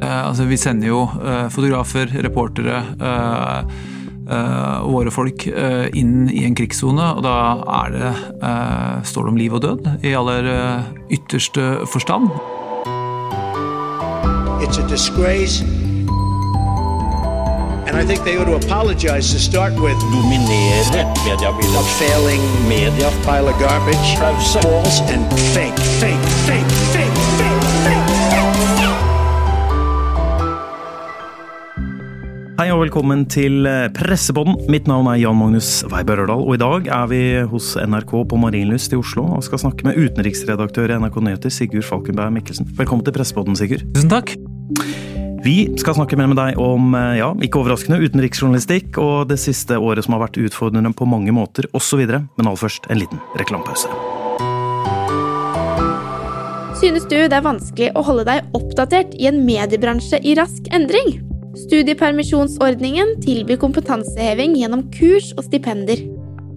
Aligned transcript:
Altså, 0.00 0.44
vi 0.48 0.56
sender 0.56 0.88
jo 0.88 1.08
fotografer, 1.52 2.06
reportere 2.24 2.84
og 4.30 4.90
våre 4.94 5.10
folk 5.10 5.46
inn 5.98 6.28
i 6.30 6.44
en 6.46 6.54
krigssone, 6.54 7.02
og 7.18 7.22
da 7.26 7.34
er 7.80 7.88
det, 7.96 8.10
står 9.10 9.26
det 9.26 9.32
om 9.32 9.40
liv 9.40 9.52
og 9.58 9.62
død 9.64 9.88
i 10.06 10.14
aller 10.14 10.46
ytterste 11.10 11.86
forstand. 11.90 12.30
It's 14.60 14.78
a 14.78 14.86
disgrace. 14.88 15.64
And 17.90 17.98
I 17.98 18.04
think 18.06 18.22
they 18.22 18.38
ought 18.38 18.46
to 18.46 18.54
apologize 18.54 19.32
to 19.32 19.40
start 19.40 19.72
with. 19.72 19.98
Dominere 20.14 21.04
mediebildet. 21.26 21.74
A 21.74 21.82
failing 21.98 22.42
media. 22.68 23.10
Pile 23.26 23.48
of 23.50 23.58
garbage. 23.58 24.08
False 24.54 25.02
and 25.10 25.26
fake, 25.56 25.80
fake, 25.98 26.24
fake, 26.46 26.70
fake, 26.94 27.09
Hei 32.60 32.66
og 32.68 32.82
velkommen 32.82 33.22
til 33.24 33.64
eh, 33.64 33.86
Pressepodden. 33.96 34.58
Mitt 34.68 34.84
navn 34.84 35.06
er 35.08 35.16
Jan 35.16 35.38
Magnus 35.38 35.78
Weiber 35.88 36.20
Ørdal, 36.20 36.42
og 36.44 36.58
i 36.58 36.60
dag 36.60 36.88
er 36.92 37.06
vi 37.08 37.20
hos 37.48 37.70
NRK 37.80 38.10
på 38.28 38.36
Marienlyst 38.36 38.92
i 38.92 38.98
Oslo 39.00 39.22
og 39.38 39.46
skal 39.46 39.62
snakke 39.62 39.86
med 39.86 39.96
utenriksredaktør 39.96 40.92
i 40.92 40.98
NRK 41.00 41.16
Nyheter, 41.24 41.54
Sigurd 41.56 41.86
Falkenberg 41.88 42.34
Mikkelsen. 42.34 42.68
Velkommen 42.76 43.06
til 43.06 43.14
Pressepodden, 43.16 43.56
Sigurd. 43.56 43.86
Tusen 43.96 44.12
takk. 44.12 44.34
Vi 45.40 45.54
skal 45.80 45.96
snakke 45.96 46.18
mer 46.20 46.28
med 46.28 46.36
deg 46.36 46.60
om, 46.60 46.92
eh, 47.00 47.22
ja, 47.22 47.30
ikke 47.40 47.62
overraskende, 47.62 48.02
utenriksjournalistikk 48.04 49.00
og 49.00 49.32
det 49.32 49.40
siste 49.40 49.80
året 49.80 50.04
som 50.04 50.18
har 50.18 50.26
vært 50.26 50.36
utfordrende 50.44 50.92
på 50.92 51.08
mange 51.08 51.32
måter, 51.32 51.64
osv. 51.72 52.04
Men 52.04 52.44
aller 52.44 52.60
først 52.60 52.92
en 52.92 53.00
liten 53.00 53.24
reklamepause. 53.40 53.88
Synes 56.76 57.08
du 57.08 57.16
det 57.24 57.40
er 57.40 57.48
vanskelig 57.48 57.90
å 57.96 58.04
holde 58.04 58.28
deg 58.28 58.52
oppdatert 58.52 59.16
i 59.16 59.32
en 59.32 59.46
mediebransje 59.48 60.20
i 60.20 60.36
rask 60.36 60.68
endring? 60.76 61.29
Studiepermisjonsordningen 61.58 63.16
tilbyr 63.24 63.58
kompetanseheving 63.58 64.52
gjennom 64.60 64.84
kurs 64.94 65.32
og 65.34 65.48
stipender. 65.48 65.98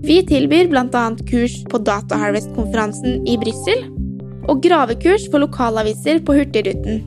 Vi 0.06 0.20
tilbyr 0.30 0.68
bl.a. 0.70 1.06
kurs 1.26 1.56
på 1.72 1.80
Dataharvest-konferansen 1.88 3.24
i 3.26 3.38
Brussel 3.42 3.88
og 4.52 4.60
gravekurs 4.62 5.26
for 5.32 5.42
lokalaviser 5.42 6.20
på 6.28 6.36
Hurtigruten. 6.38 7.02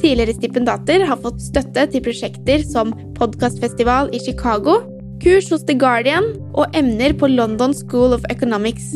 Tidligere 0.00 0.36
stipendater 0.38 1.04
har 1.08 1.20
fått 1.20 1.42
støtte 1.44 1.84
til 1.92 2.04
prosjekter 2.06 2.64
som 2.64 2.94
podkastfestival 3.18 4.08
i 4.16 4.20
Chicago, 4.22 4.78
kurs 5.20 5.50
hos 5.52 5.66
The 5.68 5.76
Guardian 5.76 6.30
og 6.54 6.72
emner 6.76 7.12
på 7.18 7.28
London 7.28 7.76
School 7.76 8.16
of 8.16 8.24
Economics. 8.32 8.94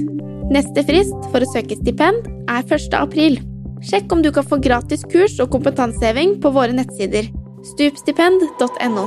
Neste 0.55 0.87
frist 0.89 1.29
for 1.35 1.45
å 1.45 1.53
søke 1.53 1.77
stipend 1.83 2.25
er 2.49 2.65
1. 2.65 2.97
april. 2.97 3.37
Sjekk 3.85 4.13
om 4.13 4.25
du 4.25 4.31
kan 4.33 4.47
få 4.47 4.61
gratis 4.63 5.05
kurs 5.13 5.37
og 5.41 5.53
kompetanseheving 5.53 6.39
på 6.41 6.53
våre 6.57 6.77
nettsider 6.77 7.29
Stupstipend.no. 7.61 9.03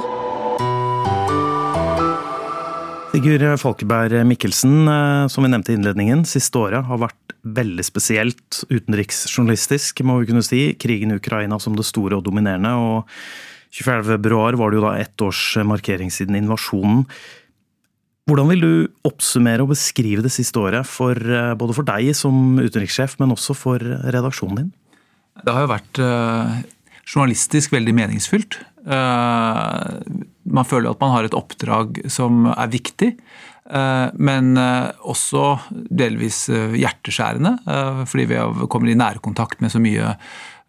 Sigurd 3.14 3.46
Folkeberg 3.62 4.24
Mikkelsen, 4.30 4.88
eh, 4.88 5.28
som 5.28 5.46
vi 5.46 5.50
nevnte 5.50 5.74
i 5.74 5.78
innledningen, 5.78 6.22
siste 6.26 6.60
året 6.62 6.86
har 6.86 7.02
vært 7.02 7.34
veldig 7.44 7.86
spesielt 7.86 8.60
utenriksjournalistisk, 8.70 10.04
må 10.06 10.20
vi 10.20 10.30
kunne 10.30 10.46
si. 10.46 10.62
Krigen 10.78 11.14
i 11.14 11.18
Ukraina 11.18 11.60
som 11.62 11.78
det 11.78 11.86
store 11.90 12.20
og 12.20 12.28
dominerende. 12.28 12.74
og 12.74 13.10
24.2 13.74 14.58
var 14.58 14.70
det 14.70 14.78
jo 14.78 14.86
da 14.86 14.94
ett 15.02 15.22
års 15.26 15.58
markering 15.66 16.14
siden 16.14 16.38
invasjonen. 16.38 17.08
Hvordan 18.30 18.50
vil 18.54 18.62
du 18.62 18.74
oppsummere 19.10 19.66
og 19.66 19.74
beskrive 19.74 20.22
det 20.22 20.32
siste 20.32 20.62
året, 20.62 20.86
for, 20.86 21.18
eh, 21.18 21.56
både 21.56 21.74
for 21.74 21.84
deg 21.84 22.14
som 22.16 22.60
utenrikssjef, 22.62 23.18
men 23.20 23.34
også 23.34 23.56
for 23.58 23.80
redaksjonen 23.82 24.56
din? 24.56 24.72
Det 25.44 25.52
har 25.52 25.66
jo 25.66 25.74
vært 25.74 26.00
eh, 26.00 26.64
journalistisk 27.08 27.74
veldig 27.74 27.96
meningsfylt. 27.98 28.60
Eh, 28.84 29.82
man 30.44 30.68
føler 30.68 30.92
at 30.92 31.04
man 31.04 31.14
har 31.16 31.28
et 31.28 31.38
oppdrag 31.38 32.02
som 32.12 32.48
er 32.52 32.72
viktig. 32.74 33.14
Eh, 33.64 34.08
men 34.20 34.58
eh, 34.60 34.92
også 35.08 35.46
delvis 35.72 36.46
hjerteskjærende, 36.50 37.58
fordi 38.10 38.30
vi 38.34 38.70
kommer 38.72 38.92
i 38.92 39.00
nærkontakt 39.00 39.64
med 39.64 39.74
så 39.74 39.84
mye 39.84 40.16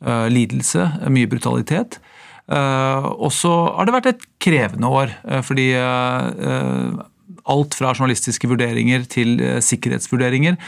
lidelse, 0.05 0.85
mye 1.09 1.29
brutalitet. 1.31 1.97
Og 2.45 3.31
så 3.33 3.51
har 3.73 3.89
det 3.89 3.95
vært 3.95 4.09
et 4.11 4.25
krevende 4.43 4.91
år, 4.93 5.15
fordi 5.47 5.71
alt 5.73 7.77
fra 7.79 7.95
journalistiske 7.95 8.51
vurderinger 8.51 9.07
til 9.09 9.41
sikkerhetsvurderinger 9.65 10.59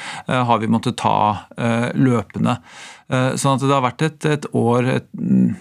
har 0.49 0.63
vi 0.63 0.71
måttet 0.73 0.97
ta 1.03 1.19
løpende. 1.93 2.57
Eh, 3.07 3.33
sånn 3.39 3.59
at 3.59 3.63
det 3.63 3.75
har 3.75 3.85
vært 3.85 4.03
et, 4.07 4.27
et 4.27 4.47
år 4.57 4.89
et, 4.97 5.09
mm, 5.15 5.55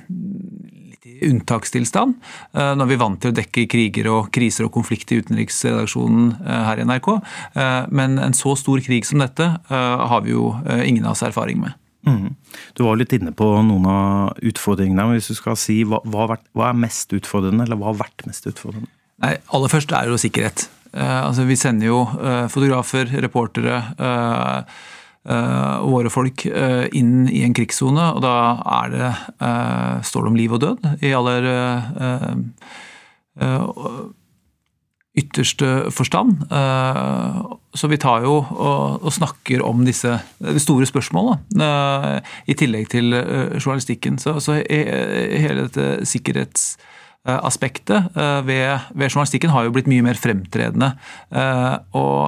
unntakstilstand. 1.26 2.18
Eh, 2.58 2.74
når 2.78 2.90
vi 2.90 3.00
vant 3.00 3.20
til 3.22 3.32
å 3.32 3.38
dekke 3.38 3.68
kriger 3.72 4.10
og 4.12 4.32
kriser 4.36 4.68
og 4.68 4.74
konflikt 4.76 5.14
i 5.14 5.22
utenriksredaksjonen 5.22 6.32
eh, 6.42 6.62
her 6.70 6.82
i 6.82 6.88
NRK. 6.90 7.10
Men 7.96 8.20
en 8.22 8.36
så 8.36 8.56
stor 8.60 8.82
krig 8.84 9.06
som 9.08 9.22
dette 9.22 9.46
har 9.70 10.22
vi 10.26 10.34
jo 10.34 10.52
ingen 10.84 11.06
av 11.06 11.16
oss 11.16 11.24
erfaring 11.26 11.62
med. 11.62 11.78
Mm. 12.06 12.36
Du 12.78 12.84
var 12.86 13.00
litt 13.00 13.14
inne 13.16 13.32
på 13.34 13.48
noen 13.66 13.86
av 13.90 14.42
utfordringene. 14.46 15.08
men 15.08 15.18
Hvis 15.18 15.32
du 15.32 15.38
skal 15.38 15.58
si 15.58 15.80
hva, 15.88 16.02
hva, 16.04 16.38
er 16.68 16.78
mest 16.78 17.14
utfordrende, 17.16 17.66
eller 17.66 17.80
hva 17.80 17.94
har 17.94 18.02
vært 18.04 18.26
mest 18.30 18.46
utfordrende? 18.50 18.92
Nei, 19.24 19.38
Aller 19.56 19.72
først 19.72 19.94
er 19.96 20.12
jo 20.12 20.20
sikkerhet. 20.20 20.68
Altså, 20.96 21.48
vi 21.48 21.58
sender 21.60 21.90
jo 21.90 22.04
fotografer, 22.52 23.10
reportere 23.24 23.80
uh, 25.30 25.86
våre 25.86 26.10
folk 26.14 26.46
uh, 26.50 26.86
inn 26.96 27.30
i 27.32 27.44
en 27.46 27.54
krigssone, 27.56 28.06
og 28.16 28.22
da 28.26 28.36
er 28.82 28.88
det, 28.94 29.12
uh, 29.42 29.96
står 30.06 30.22
det 30.26 30.32
om 30.32 30.40
liv 30.40 30.52
og 30.56 30.62
død 30.64 30.80
i 31.06 31.16
aller 31.16 31.44
ytterste 35.16 35.68
forstand. 35.96 36.30
Så 37.76 37.88
vi 37.92 37.98
tar 38.00 38.24
jo 38.24 38.36
og, 38.40 39.04
og 39.04 39.14
snakker 39.16 39.64
om 39.64 39.86
disse 39.88 40.20
store 40.64 40.86
spørsmålene, 40.88 41.68
i 42.48 42.54
tillegg 42.56 42.90
til 42.92 43.16
journalistikken. 43.16 44.20
Så, 44.20 44.54
hele 44.68 45.62
dette 45.66 46.06
sikkerhetsaspektet 46.08 48.00
ved, 48.48 48.80
journalistikken 48.96 49.54
har 49.56 49.64
jo 49.68 49.74
blitt 49.76 49.92
mye 49.92 50.08
mer 50.08 50.18
fremtredende. 50.20 50.90
Og 51.96 52.20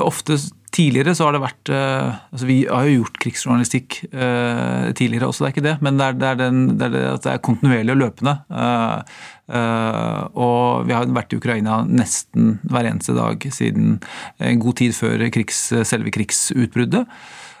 ofte 0.00 0.34
Tidligere 0.72 1.12
så 1.12 1.26
har 1.26 1.34
det 1.36 1.42
vært 1.42 1.70
uh, 1.74 2.14
altså 2.32 2.46
Vi 2.48 2.56
har 2.64 2.86
jo 2.88 3.02
gjort 3.02 3.18
krigsjournalistikk 3.20 3.98
uh, 4.14 4.88
tidligere 4.96 5.28
også, 5.28 5.44
det 5.44 5.48
er 5.48 5.54
ikke 5.54 5.66
det. 5.66 5.74
Men 5.84 5.98
det 5.98 6.06
er, 6.06 6.16
det 6.16 6.28
er, 6.30 6.38
den, 6.40 6.62
det 6.80 6.86
er 6.86 6.94
det 6.94 7.02
at 7.10 7.26
det 7.26 7.32
er 7.34 7.42
kontinuerlig 7.44 7.92
og 7.92 8.00
løpende. 8.00 8.34
Uh, 8.56 10.22
og 10.32 10.86
vi 10.88 10.94
har 10.96 11.10
vært 11.12 11.34
i 11.34 11.40
Ukraina 11.42 11.82
nesten 11.84 12.54
hver 12.64 12.88
eneste 12.88 13.12
dag 13.18 13.44
siden 13.52 13.98
en 14.40 14.62
god 14.62 14.78
tid 14.80 14.96
før 14.96 15.26
krigs, 15.34 15.66
selve 15.84 16.12
krigsutbruddet. 16.14 17.04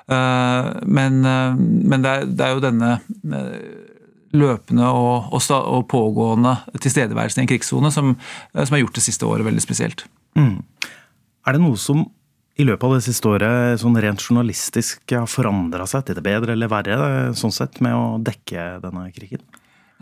Men, 0.08 1.20
men 1.22 2.06
er, 2.08 2.24
det, 2.24 2.40
er, 2.42 2.54
jo 2.56 2.62
denne 2.64 2.94
løpende 4.34 4.88
og, 4.88 5.28
og, 5.36 5.44
og 5.52 5.84
pågående 5.92 6.56
tilstedeværelsen 6.80 7.42
i 7.42 7.44
en 7.44 7.52
krigssone 7.52 7.92
som, 7.94 8.16
som, 8.56 8.72
har 8.72 8.82
gjort 8.82 8.98
det 8.98 9.04
siste 9.04 9.28
året 9.28 9.46
veldig 9.46 9.62
spesielt. 9.64 10.06
Mm. 10.38 10.64
Er 11.46 11.56
det 11.56 11.62
noe 11.62 11.78
som 11.80 12.06
i 12.60 12.66
løpet 12.66 12.84
av 12.84 12.94
det 12.96 13.04
siste 13.06 13.30
året 13.30 13.80
sånn 13.80 13.96
rent 14.02 14.22
journalistisk 14.22 15.14
har 15.14 15.30
forandra 15.30 15.86
seg 15.88 16.04
til 16.06 16.18
det 16.18 16.24
bedre 16.26 16.56
eller 16.56 16.70
verre 16.70 16.96
sånn 17.38 17.54
sett 17.54 17.80
med 17.84 17.96
å 17.96 18.18
dekke 18.22 18.82
denne 18.84 19.08
krigen? 19.14 19.44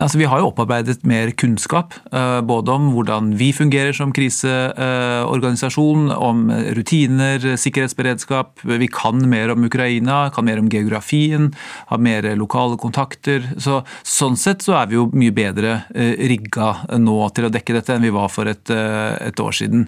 Altså, 0.01 0.17
vi 0.17 0.25
har 0.25 0.39
jo 0.41 0.47
opparbeidet 0.49 1.03
mer 1.05 1.29
kunnskap, 1.37 1.93
eh, 2.09 2.41
både 2.41 2.73
om 2.73 2.87
hvordan 2.95 3.37
vi 3.37 3.51
fungerer 3.53 3.93
som 3.93 4.09
kriseorganisasjon, 4.11 6.09
om 6.15 6.49
rutiner, 6.73 7.45
sikkerhetsberedskap. 7.61 8.63
Vi 8.65 8.87
kan 8.87 9.29
mer 9.29 9.51
om 9.53 9.63
Ukraina, 9.63 10.31
kan 10.33 10.45
mer 10.45 10.57
om 10.57 10.69
geografien, 10.69 11.53
har 11.87 11.97
mer 11.97 12.23
lokale 12.35 12.77
kontakter. 12.81 13.45
Så, 13.61 13.83
sånn 14.01 14.37
sett 14.37 14.65
så 14.65 14.73
er 14.81 14.89
vi 14.89 14.97
jo 14.97 15.11
mye 15.13 15.31
bedre 15.31 15.83
eh, 15.93 16.17
rigga 16.33 16.97
nå 16.97 17.29
til 17.35 17.45
å 17.45 17.53
dekke 17.53 17.77
dette 17.77 17.93
enn 17.93 18.01
vi 18.01 18.09
var 18.09 18.29
for 18.33 18.49
et, 18.49 18.69
eh, 18.73 19.27
et 19.27 19.39
år 19.39 19.53
siden. 19.53 19.87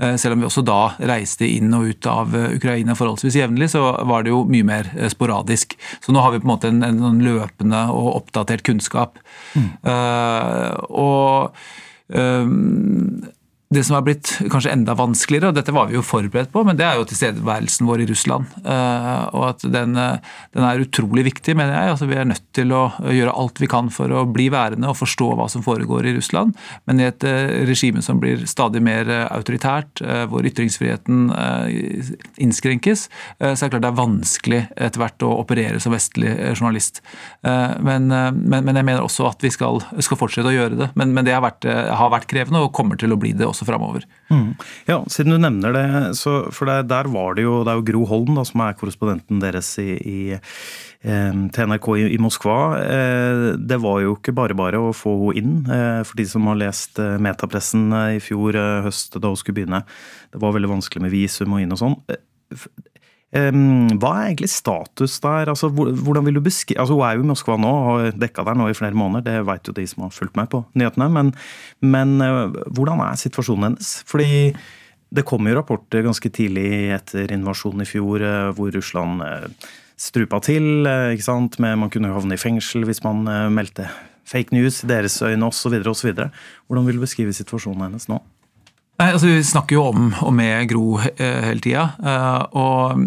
Selv 0.00 0.32
om 0.32 0.40
vi 0.40 0.46
også 0.48 0.62
da 0.64 0.94
reiste 0.96 1.44
inn 1.44 1.74
og 1.76 1.90
ut 1.92 2.06
av 2.08 2.32
Ukraina 2.32 2.94
forholdsvis 2.96 3.34
jevnlig, 3.36 3.66
så 3.68 3.82
var 4.08 4.24
det 4.24 4.30
jo 4.32 4.46
mye 4.48 4.64
mer 4.64 4.86
sporadisk. 5.12 5.76
Så 6.00 6.14
nå 6.16 6.22
har 6.24 6.32
vi 6.32 6.40
på 6.40 6.48
en 6.48 6.52
måte 6.54 6.70
en, 6.72 6.80
en 6.80 7.20
løpende 7.20 7.82
og 7.92 8.14
oppdatert 8.22 8.64
kunnskap. 8.64 9.20
Mm. 9.54 9.70
Uh, 9.82 10.72
og 10.90 11.54
um, 12.08 13.24
det 13.74 13.84
som 13.86 13.94
har 13.94 14.02
blitt 14.02 14.32
kanskje 14.50 14.72
enda 14.74 14.96
vanskeligere, 14.98 15.52
og 15.52 15.54
dette 15.54 15.70
var 15.70 15.86
vi 15.86 15.94
jo 15.94 16.02
forberedt 16.02 16.50
på, 16.50 16.64
men 16.66 16.74
det 16.74 16.82
er 16.88 16.96
jo 16.98 17.04
tilstedeværelsen 17.06 17.86
vår 17.86 18.00
i 18.02 18.06
Russland. 18.08 18.48
Eh, 18.66 19.26
og 19.30 19.44
at 19.46 19.62
den, 19.62 19.92
eh, 19.94 20.32
den, 20.56 20.64
er 20.66 20.82
utrolig 20.82 21.22
viktig, 21.28 21.54
mener 21.54 21.76
jeg. 21.76 21.92
Altså, 21.92 22.08
vi 22.10 22.18
er 22.18 22.26
nødt 22.26 22.48
til 22.56 22.74
å 22.74 22.80
gjøre 23.06 23.34
alt 23.38 23.62
vi 23.62 23.68
kan 23.70 23.86
for 23.94 24.10
å 24.10 24.24
bli 24.26 24.48
værende 24.50 24.90
og 24.90 24.98
forstå 24.98 25.28
hva 25.38 25.46
som 25.52 25.62
foregår 25.62 26.08
i 26.10 26.16
Russland. 26.16 26.58
Men 26.90 26.98
i 26.98 27.06
et 27.06 27.22
eh, 27.22 27.62
regime 27.70 28.02
som 28.02 28.18
blir 28.18 28.42
stadig 28.50 28.82
mer 28.82 29.06
autoritært, 29.30 30.02
hvor 30.30 30.46
ytringsfriheten 30.46 31.28
innskrenkes, 32.40 33.06
så 33.38 33.50
er 33.52 33.54
det 33.54 33.70
klart 33.74 33.84
det 33.84 33.90
er 33.90 33.98
vanskelig 33.98 34.60
etter 34.74 35.02
hvert 35.02 35.24
å 35.26 35.30
operere 35.42 35.80
som 35.82 35.94
vestlig 35.94 36.32
journalist. 36.56 37.00
Men, 37.42 38.08
men, 38.08 38.64
men 38.66 38.78
jeg 38.78 38.86
mener 38.86 39.04
også 39.04 39.28
at 39.28 39.44
vi 39.44 39.52
skal, 39.52 39.82
skal 40.02 40.18
fortsette 40.20 40.50
å 40.50 40.54
gjøre 40.54 40.78
det. 40.80 40.90
Men, 40.98 41.14
men 41.16 41.28
det 41.28 41.36
har 41.36 41.44
vært, 41.44 41.68
har 41.68 42.12
vært 42.12 42.28
krevende 42.30 42.64
og 42.64 42.72
kommer 42.76 42.98
til 43.00 43.14
å 43.14 43.20
bli 43.20 43.32
det 43.36 43.46
også 43.48 43.59
også 43.60 43.68
framover. 43.68 44.06
Mm. 44.30 44.54
Ja, 44.88 44.98
siden 45.12 45.34
du 45.34 45.38
nevner 45.40 45.74
det, 45.76 45.86
så, 46.18 46.50
for 46.54 46.70
det, 46.70 46.88
der 46.90 47.08
var 47.12 47.36
det 47.36 47.44
jo 47.44 47.60
Det 47.64 47.72
er 47.72 47.80
jo 47.80 47.86
Gro 47.90 48.04
Holm 48.08 48.34
da, 48.38 48.44
som 48.48 48.62
er 48.64 48.76
korrespondenten 48.78 49.40
deres 49.42 49.68
i, 49.82 49.90
i 50.00 50.18
eh, 50.32 51.40
til 51.52 51.70
NRK 51.70 51.88
i, 52.00 52.18
Moskva. 52.22 52.58
Eh, 52.80 53.44
det 53.60 53.80
var 53.82 54.00
jo 54.04 54.16
ikke 54.16 54.34
bare 54.36 54.56
bare 54.58 54.80
å 54.80 54.94
få 54.96 55.14
henne 55.34 55.40
inn, 55.40 55.56
eh, 55.70 56.02
for 56.06 56.20
de 56.20 56.26
som 56.28 56.48
har 56.50 56.60
lest 56.60 56.98
metapressen 56.98 57.90
i 58.16 58.20
fjor 58.22 58.58
høst 58.86 59.18
da 59.20 59.30
hun 59.30 59.38
skulle 59.38 59.60
begynne. 59.60 59.84
Det 60.32 60.40
var 60.42 60.56
veldig 60.56 60.74
vanskelig 60.76 61.04
med 61.06 61.14
visum 61.14 61.56
og 61.56 61.64
inn 61.64 61.76
og 61.76 61.80
sånn. 61.80 61.98
Hva 63.30 64.10
er 64.10 64.32
egentlig 64.32 64.48
status 64.50 65.20
der? 65.22 65.52
Altså, 65.52 65.68
hvordan 65.70 66.26
vil 66.26 66.40
du 66.40 66.42
beskrive 66.42 66.80
altså, 66.82 66.96
Hun 66.98 67.04
er 67.06 67.14
jo 67.14 67.22
i 67.22 67.28
Moskva 67.28 67.54
nå 67.62 67.70
og 67.70 67.84
har 67.86 68.16
dekka 68.18 68.42
der 68.48 68.58
nå 68.58 68.66
i 68.66 68.74
flere 68.74 68.96
måneder, 68.98 69.22
det 69.22 69.46
vet 69.46 69.70
jo 69.70 69.74
de 69.76 69.86
som 69.86 70.02
har 70.02 70.14
fulgt 70.14 70.34
med 70.38 70.50
på 70.50 70.64
nyhetene. 70.74 71.06
Men, 71.14 71.30
men 71.78 72.16
eh, 72.26 72.56
hvordan 72.74 73.02
er 73.04 73.20
situasjonen 73.20 73.68
hennes? 73.68 73.92
Fordi 74.10 74.50
det 75.14 75.26
kom 75.26 75.46
jo 75.46 75.54
rapporter 75.54 76.02
ganske 76.06 76.30
tidlig 76.34 76.90
etter 76.96 77.30
invasjonen 77.34 77.84
i 77.84 77.88
fjor 77.88 78.26
eh, 78.26 78.50
hvor 78.58 78.74
Russland 78.74 79.22
eh, 79.22 79.70
strupa 80.00 80.42
til. 80.42 80.82
ikke 81.14 81.28
sant? 81.28 81.60
Med, 81.62 81.78
man 81.78 81.94
kunne 81.94 82.10
havne 82.10 82.34
i 82.34 82.40
fengsel 82.40 82.88
hvis 82.88 83.04
man 83.06 83.22
meldte 83.54 83.86
fake 84.26 84.56
news 84.56 84.82
i 84.82 84.90
deres 84.90 85.20
øyne 85.22 85.46
osv. 85.46 85.78
Hvordan 85.84 86.86
vil 86.86 86.98
du 86.98 87.06
beskrive 87.06 87.34
situasjonen 87.36 87.86
hennes 87.86 88.10
nå? 88.10 88.18
Nei, 89.00 89.12
altså 89.14 89.30
Vi 89.30 89.42
snakker 89.44 89.76
jo 89.76 89.84
om 89.92 90.10
og 90.18 90.32
med 90.34 90.66
Gro 90.72 90.98
hele 90.98 91.60
tida. 91.60 91.86
Og 92.56 93.04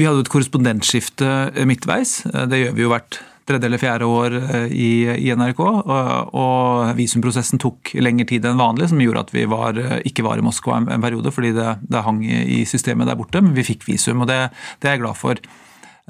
vi 0.00 0.06
hadde 0.06 0.22
et 0.24 0.30
korrespondentskifte 0.32 1.28
midtveis. 1.68 2.20
Eh, 2.30 2.46
det 2.50 2.64
gjør 2.64 2.76
vi 2.76 2.84
jo 2.86 2.92
hvert 2.92 3.20
tredje 3.48 3.66
eller 3.66 3.80
fjerde 3.82 4.06
år 4.06 4.36
eh, 4.38 4.66
i, 4.72 5.30
NRK. 5.34 5.60
Og, 5.60 6.36
og, 6.38 6.92
visumprosessen 6.98 7.60
tok 7.62 7.92
lengre 7.98 8.28
tid 8.30 8.46
enn 8.46 8.60
vanlig, 8.60 8.90
som 8.92 9.02
gjorde 9.02 9.26
at 9.26 9.34
vi 9.34 9.46
var, 9.50 9.80
ikke 10.06 10.26
var 10.26 10.40
i 10.40 10.46
Moskva 10.46 10.78
en, 10.78 10.90
en 10.94 11.02
periode 11.02 11.32
fordi 11.34 11.52
det, 11.56 11.72
det, 11.82 12.04
hang 12.06 12.22
i 12.24 12.62
systemet 12.68 13.10
der 13.10 13.18
borte. 13.18 13.42
Men 13.44 13.56
vi 13.58 13.66
fikk 13.66 13.88
visum, 13.88 14.22
og 14.24 14.30
det, 14.30 14.44
det 14.80 14.90
er 14.90 14.96
jeg 14.96 15.04
glad 15.04 15.18
for. 15.18 15.42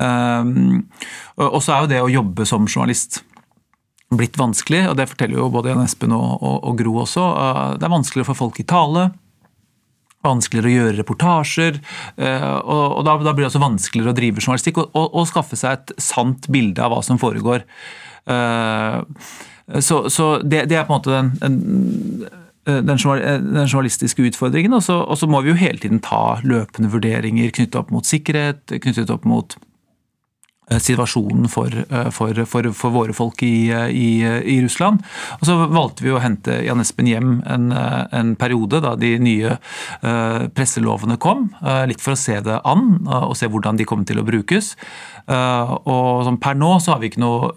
Um, 0.01 0.87
og 1.37 1.59
så 1.61 1.75
er 1.75 1.83
jo 1.83 1.91
det 1.91 1.99
å 2.01 2.13
jobbe 2.13 2.47
som 2.49 2.65
journalist 2.65 3.19
blitt 4.17 4.39
vanskelig, 4.41 4.87
og 4.89 4.95
det 4.97 5.11
forteller 5.11 5.37
jo 5.39 5.51
både 5.53 5.75
Jan 5.75 5.83
Espen 5.85 6.15
og, 6.17 6.39
og, 6.41 6.57
og 6.71 6.79
Gro 6.81 6.95
også. 7.03 7.27
Det 7.79 7.87
er 7.87 7.93
vanskelig 7.93 8.25
å 8.25 8.31
få 8.31 8.39
folk 8.39 8.63
i 8.63 8.67
tale 8.67 9.11
vanskeligere 10.27 10.71
å 10.71 10.75
gjøre 10.77 10.97
reportasjer. 11.01 11.79
Eh, 12.21 12.49
og, 12.61 13.01
da, 13.07 13.17
blir 13.21 13.45
det 13.45 13.51
også 13.51 13.63
vanskeligere 13.63 14.15
å 14.15 14.19
drive 14.19 14.43
journalistikk 14.43 14.83
og, 14.83 14.91
og, 14.93 15.07
og, 15.15 15.31
skaffe 15.31 15.59
seg 15.59 15.79
et 15.79 15.95
sant 16.03 16.51
bilde 16.53 16.83
av 16.85 16.95
hva 16.95 17.01
som 17.07 17.21
foregår. 17.21 17.65
Eh, 18.31 19.01
så, 19.81 20.03
så 20.11 20.33
det, 20.43 20.67
det, 20.71 20.77
er 20.77 20.87
på 20.89 20.97
en 20.97 20.99
måte 20.99 21.15
den, 21.15 21.31
den 21.41 22.29
den, 22.91 22.99
journalistiske 23.01 24.23
utfordringen. 24.29 24.75
Og 24.77 24.85
så, 24.85 25.27
må 25.31 25.41
vi 25.43 25.53
jo 25.53 25.59
hele 25.59 25.81
tiden 25.81 26.03
ta 26.05 26.39
løpende 26.45 26.91
vurderinger 26.93 27.55
knyttet 27.55 27.79
opp 27.81 27.91
mot 27.95 28.07
sikkerhet, 28.07 28.67
knyttet 28.83 29.11
opp 29.15 29.25
mot 29.27 29.57
Eh, 29.57 29.70
situasjonen 30.79 31.49
for, 31.51 31.73
eh, 31.73 32.11
for, 32.15 32.45
for, 32.47 32.71
for, 32.77 32.95
våre 32.95 33.15
folk 33.17 33.43
i, 33.43 33.71
i, 33.71 34.09
i, 34.23 34.59
Russland. 34.63 35.03
Og 35.41 35.47
Så 35.49 35.57
valgte 35.73 36.07
vi 36.07 36.15
å 36.15 36.21
hente 36.23 36.61
Jan 36.67 36.83
Espen 36.83 37.11
hjem 37.11 37.41
en, 37.47 37.71
eh, 37.75 38.05
en 38.21 38.35
periode 38.39 38.83
da 38.85 38.95
de 38.99 39.17
nye 39.21 39.57
presselovene 40.01 41.17
kom, 41.21 41.49
litt 41.89 42.01
for 42.03 42.15
å 42.15 42.19
se 42.19 42.37
det 42.45 42.59
an 42.69 43.03
og 43.07 43.35
se 43.39 43.49
hvordan 43.51 43.79
de 43.79 43.87
kom 43.89 44.05
til 44.07 44.21
å 44.21 44.25
brukes. 44.27 44.73
Og 45.27 46.31
per 46.43 46.57
nå 46.59 46.71
så 46.83 46.95
har 46.95 47.03
vi 47.03 47.11
ikke 47.11 47.23
noe, 47.23 47.51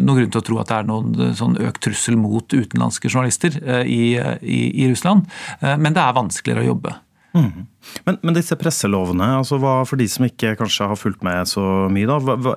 noe 0.00 0.16
grunn 0.18 0.32
til 0.32 0.40
å 0.40 0.46
tro 0.46 0.60
at 0.62 0.70
det 0.70 0.78
er 0.78 0.88
noen 0.88 1.36
sånn 1.36 1.58
økt 1.60 1.82
trussel 1.84 2.18
mot 2.20 2.44
utenlandske 2.46 3.10
journalister 3.10 3.58
i, 3.84 4.16
i 4.16 4.88
Russland, 4.90 5.28
men 5.60 5.96
det 5.96 6.04
er 6.04 6.18
vanskeligere 6.18 6.64
å 6.64 6.70
jobbe. 6.72 6.96
Mm. 7.36 7.66
Men, 8.06 8.16
men, 8.22 8.34
disse 8.34 8.56
presselovene, 8.58 9.26
altså 9.38 9.58
hva, 9.62 9.80
for 9.88 10.00
de 10.00 10.06
som 10.10 10.26
ikke 10.26 10.56
kanskje 10.58 10.88
har 10.90 10.98
fulgt 10.98 11.22
med 11.26 11.48
så 11.48 11.62
mye, 11.92 12.08
da, 12.10 12.16
hva, 12.24 12.36
hva, 12.42 12.54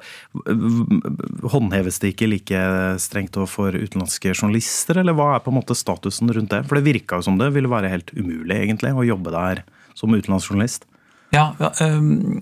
håndheves 1.53 2.01
det 2.01 2.13
ikke 2.13 2.29
like 2.31 2.63
strengt 3.03 3.37
overfor 3.37 3.77
utenlandske 3.77 4.33
journalister, 4.33 5.01
eller 5.01 5.17
hva 5.17 5.33
er 5.35 5.43
på 5.45 5.53
en 5.53 5.59
måte 5.59 5.77
statusen 5.77 6.31
rundt 6.33 6.55
det? 6.55 6.63
For 6.69 6.79
det 6.79 6.87
virka 6.87 7.19
jo 7.19 7.27
som 7.29 7.37
det 7.41 7.51
ville 7.55 7.71
være 7.71 7.91
helt 7.93 8.15
umulig 8.17 8.63
egentlig 8.63 8.95
å 8.95 9.05
jobbe 9.13 9.35
der 9.35 9.63
som 9.97 10.15
utenlandsjournalist. 10.15 10.89
Ja, 11.33 11.51
ja 11.61 11.73
um 11.85 12.41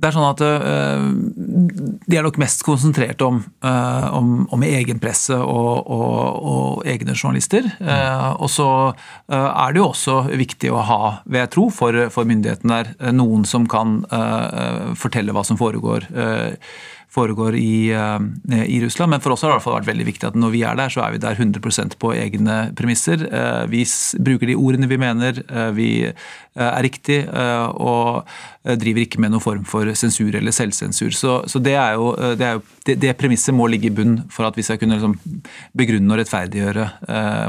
det 0.00 0.08
er 0.08 0.16
sånn 0.16 0.28
at 0.30 0.40
uh, 0.40 1.02
De 2.08 2.18
er 2.18 2.24
nok 2.24 2.38
mest 2.40 2.64
konsentrert 2.64 3.20
om, 3.24 3.42
uh, 3.64 4.06
om, 4.16 4.46
om 4.52 4.64
egen 4.66 5.00
og, 5.00 5.90
og, 5.90 6.38
og 6.52 6.86
egne 6.88 7.14
journalister. 7.14 7.66
Uh, 7.80 8.40
og 8.40 8.48
så 8.50 8.68
er 9.30 9.72
det 9.72 9.80
jo 9.80 9.90
også 9.90 10.16
viktig 10.38 10.70
å 10.72 10.84
ha, 10.86 11.02
vil 11.24 11.42
jeg 11.42 11.52
tro, 11.54 11.66
for, 11.74 11.96
for 12.12 12.28
myndighetene 12.28 12.80
der, 12.80 13.12
noen 13.14 13.44
som 13.48 13.66
kan 13.70 14.00
fortelle 14.98 15.34
hva 15.34 15.44
som 15.46 15.58
foregår 15.60 16.08
foregår 17.10 17.56
i, 17.56 17.90
eh, 17.90 18.64
i, 18.64 18.80
Russland. 18.84 19.10
Men 19.10 19.20
for 19.20 19.34
oss 19.34 19.42
har 19.42 19.50
det 19.50 19.54
i 19.54 19.58
hvert 19.58 19.64
fall 19.64 19.76
vært 19.80 19.90
veldig 19.90 20.06
viktig 20.06 20.28
at 20.28 20.38
når 20.38 20.52
vi 20.54 20.62
er 20.66 20.78
der, 20.78 20.92
så 20.92 21.02
er 21.04 21.14
vi 21.14 21.22
der 21.22 21.38
100% 21.38 21.96
på 21.98 22.12
egne 22.14 22.58
premisser. 22.78 23.24
Eh, 23.26 23.64
vi 23.70 23.84
bruker 24.22 24.50
de 24.50 24.58
ordene 24.58 24.90
vi 24.90 25.00
mener 25.00 25.42
eh, 25.42 25.70
vi 25.74 25.90
er 26.60 26.82
riktig, 26.82 27.20
og 27.30 28.26
driver 28.82 29.04
ikke 29.04 29.20
med 29.22 29.30
noen 29.30 29.42
form 29.42 29.62
for 29.64 29.86
sensur 29.96 30.34
eller 30.34 30.52
selvsensur. 30.52 31.14
Så, 31.14 31.36
så 31.48 31.60
det, 31.62 31.76
er 31.78 31.94
jo, 31.94 32.10
det, 32.36 32.46
er 32.46 32.58
jo, 32.58 32.64
det, 32.88 32.96
det, 33.04 33.12
premisset 33.16 33.54
må 33.54 33.68
ligge 33.70 33.86
i 33.86 33.94
bunn 33.94 34.18
for 34.34 34.48
at 34.48 34.58
vi 34.58 34.64
skal 34.66 34.80
kunne 34.82 34.98
liksom 34.98 35.14
begrunne 35.78 36.10
og 36.10 36.20
rettferdiggjøre 36.20 36.88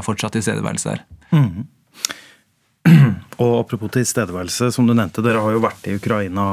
fortsatt 0.06 0.38
tilstedeværelse 0.38 0.94
der. 0.94 1.04
Mm. 1.34 3.18
Og 3.40 3.62
apropos 3.62 3.92
tilstedeværelse, 3.94 4.68
som 4.74 4.86
du 4.86 4.92
nevnte, 4.92 5.24
dere 5.24 5.40
har 5.40 5.54
jo 5.54 5.62
vært 5.64 5.88
i 5.88 5.96
Ukraina 5.96 6.44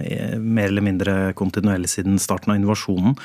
eh, 0.00 0.36
mer 0.40 0.70
eller 0.70 0.84
mindre 0.84 1.16
kontinuerlig 1.38 1.90
siden 1.92 2.16
starten 2.22 2.54
av 2.54 2.60
invasjonen. 2.60 3.18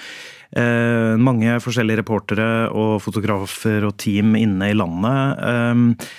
Eh, 0.53 1.15
mange 1.17 1.55
forskjellige 1.63 2.03
reportere 2.03 2.49
og 2.69 2.99
fotografer 3.01 3.87
og 3.87 3.95
team 4.03 4.35
inne 4.37 4.69
i 4.69 4.77
landet. 4.77 5.43
Eh, 5.47 6.13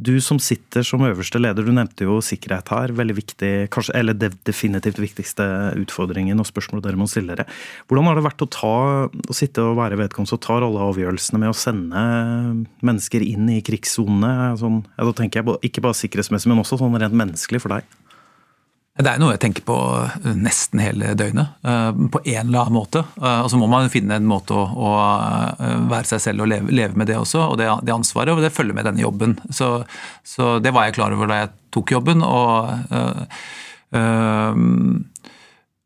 du 0.00 0.14
som 0.24 0.38
sitter 0.40 0.84
som 0.86 1.02
øverste 1.04 1.40
leder, 1.40 1.66
du 1.66 1.72
nevnte 1.74 2.06
jo 2.08 2.18
sikkerhet 2.24 2.72
her. 2.72 2.94
veldig 2.96 3.16
viktig, 3.16 3.52
kanskje, 3.72 3.94
eller 3.98 4.16
det 4.16 4.32
definitivt 4.48 5.00
viktigste 5.00 5.46
utfordringen 5.80 6.40
og 6.40 6.48
spørsmålet 6.48 6.88
dere 6.88 7.00
må 7.00 7.08
stille 7.10 7.34
dere. 7.34 7.46
Hvordan 7.88 8.08
har 8.08 8.18
det 8.18 8.26
vært 8.26 8.44
å, 8.44 8.50
ta, 8.50 8.74
å 9.10 9.36
sitte 9.36 9.64
og 9.64 9.78
være 9.80 10.00
vedkommende 10.00 10.32
som 10.32 10.42
tar 10.42 10.64
alle 10.66 10.88
avgjørelsene 10.90 11.42
med 11.42 11.52
å 11.52 11.56
sende 11.56 12.04
mennesker 12.86 13.24
inn 13.26 13.48
i 13.52 13.60
krigssonene? 13.66 14.56
Sånn, 14.60 14.82
ja, 14.96 15.06
da 15.06 15.16
tenker 15.16 15.42
jeg 15.42 15.58
Ikke 15.70 15.84
bare 15.84 15.98
sikkerhetsmessig, 15.98 16.50
men 16.50 16.62
også 16.64 16.80
sånn 16.80 16.96
rent 17.00 17.16
menneskelig 17.16 17.62
for 17.62 17.76
deg. 17.76 17.99
Det 18.98 19.06
er 19.06 19.20
noe 19.22 19.36
jeg 19.36 19.40
tenker 19.44 19.62
på 19.64 19.76
eh, 20.02 20.32
nesten 20.34 20.80
hele 20.82 21.12
døgnet, 21.18 21.54
eh, 21.62 21.90
på 22.10 22.20
en 22.24 22.48
eller 22.48 22.64
annen 22.64 22.74
måte. 22.74 23.04
Eh, 23.20 23.40
og 23.44 23.50
så 23.52 23.60
må 23.60 23.68
man 23.70 23.90
finne 23.92 24.18
en 24.18 24.26
måte 24.28 24.56
å, 24.56 24.90
være 25.90 26.08
seg 26.10 26.22
selv 26.24 26.44
og 26.44 26.50
leve, 26.50 26.96
med 26.98 27.06
det 27.08 27.20
også, 27.20 27.44
og 27.52 27.60
det, 27.60 27.70
ansvaret. 27.94 28.34
Og 28.34 28.42
det 28.42 28.52
følger 28.54 28.76
med 28.76 28.88
denne 28.88 29.04
jobben. 29.04 29.36
Så, 29.54 29.72
så, 30.26 30.56
det 30.62 30.74
var 30.74 30.88
jeg 30.88 30.98
klar 30.98 31.14
over 31.14 31.30
da 31.30 31.44
jeg 31.44 31.52
tok 31.76 31.94
jobben. 31.94 32.26
og 32.26 32.70
øh, 32.90 33.24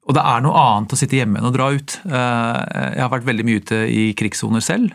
og 0.04 0.12
det 0.12 0.20
er 0.20 0.42
noe 0.44 0.60
annet 0.60 0.92
å 0.92 0.96
sitte 1.00 1.16
hjemme 1.16 1.38
enn 1.40 1.48
å 1.48 1.52
dra 1.54 1.70
ut. 1.72 1.94
Jeg 2.04 3.00
har 3.00 3.08
vært 3.08 3.24
veldig 3.24 3.46
mye 3.48 3.62
ute 3.64 3.78
i 3.88 4.02
krigssoner 4.12 4.60
selv. 4.60 4.90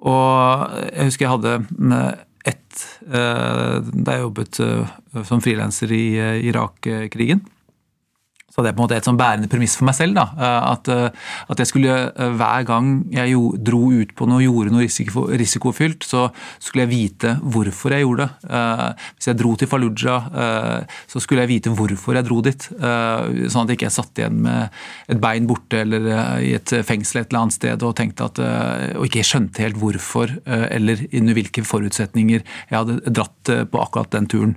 Og 0.00 0.78
jeg 0.88 1.10
husker 1.10 1.26
jeg 1.26 1.34
hadde 1.34 2.14
ett 2.44 2.86
eh, 3.08 3.76
da 3.80 4.16
jeg 4.16 4.24
jobbet 4.26 4.60
eh, 4.60 4.94
som 5.24 5.42
frilanser 5.44 5.92
i 5.92 6.04
eh, 6.20 6.46
Irak-krigen. 6.50 7.40
Så 8.54 8.60
hadde 8.60 8.70
jeg 8.70 8.76
på 8.76 8.82
en 8.84 8.84
måte 8.84 8.96
et 9.00 9.06
sånn 9.08 9.16
bærende 9.18 9.48
premiss 9.50 9.72
for 9.74 9.88
meg 9.88 9.96
selv. 9.98 10.14
da, 10.14 10.28
eh, 10.38 10.66
At, 10.70 10.88
eh, 10.88 11.10
at 11.50 11.58
jeg 11.58 11.66
skulle 11.66 11.94
eh, 12.14 12.34
hver 12.38 12.62
gang 12.64 13.04
jeg 13.10 13.32
jo, 13.32 13.48
dro 13.58 13.90
ut 13.90 14.14
på 14.14 14.28
noe 14.30 14.38
og 14.38 14.44
gjorde 14.46 14.70
noe 14.70 14.84
risiko, 14.84 15.24
risikofylt, 15.26 16.06
så 16.06 16.28
skulle 16.62 16.84
jeg 16.86 16.92
vite 16.92 17.32
hvorfor 17.42 17.90
jeg 17.90 18.04
gjorde 18.04 18.28
det. 18.28 18.30
Hvis 19.16 19.26
jeg 19.26 19.38
dro 19.40 19.54
til 19.56 19.68
Fallujah, 19.68 20.28
så 21.10 21.20
skulle 21.20 21.42
jeg 21.42 21.50
vite 21.50 21.72
hvorfor 21.74 22.14
jeg 22.14 22.26
dro 22.28 22.40
dit. 22.44 22.66
Sånn 22.68 23.64
at 23.64 23.72
jeg 23.72 23.78
ikke 23.78 23.90
satt 23.90 24.20
igjen 24.20 24.38
med 24.44 24.70
et 25.10 25.20
bein 25.20 25.48
borte 25.48 25.80
eller 25.82 26.06
i 26.44 26.52
et 26.54 26.74
fengsel 26.86 27.22
et 27.22 27.32
eller 27.32 27.40
annet 27.40 27.56
sted 27.56 27.82
og 27.82 27.96
tenkte 27.98 28.28
at, 28.28 28.40
og 28.94 29.08
ikke 29.08 29.24
skjønte 29.26 29.64
helt 29.64 29.80
hvorfor 29.80 30.30
eller 30.46 31.02
under 31.10 31.38
hvilke 31.38 31.64
forutsetninger 31.66 32.44
jeg 32.44 32.76
hadde 32.76 33.00
dratt 33.08 33.52
på 33.70 33.82
akkurat 33.82 34.12
den 34.14 34.28
turen. 34.30 34.54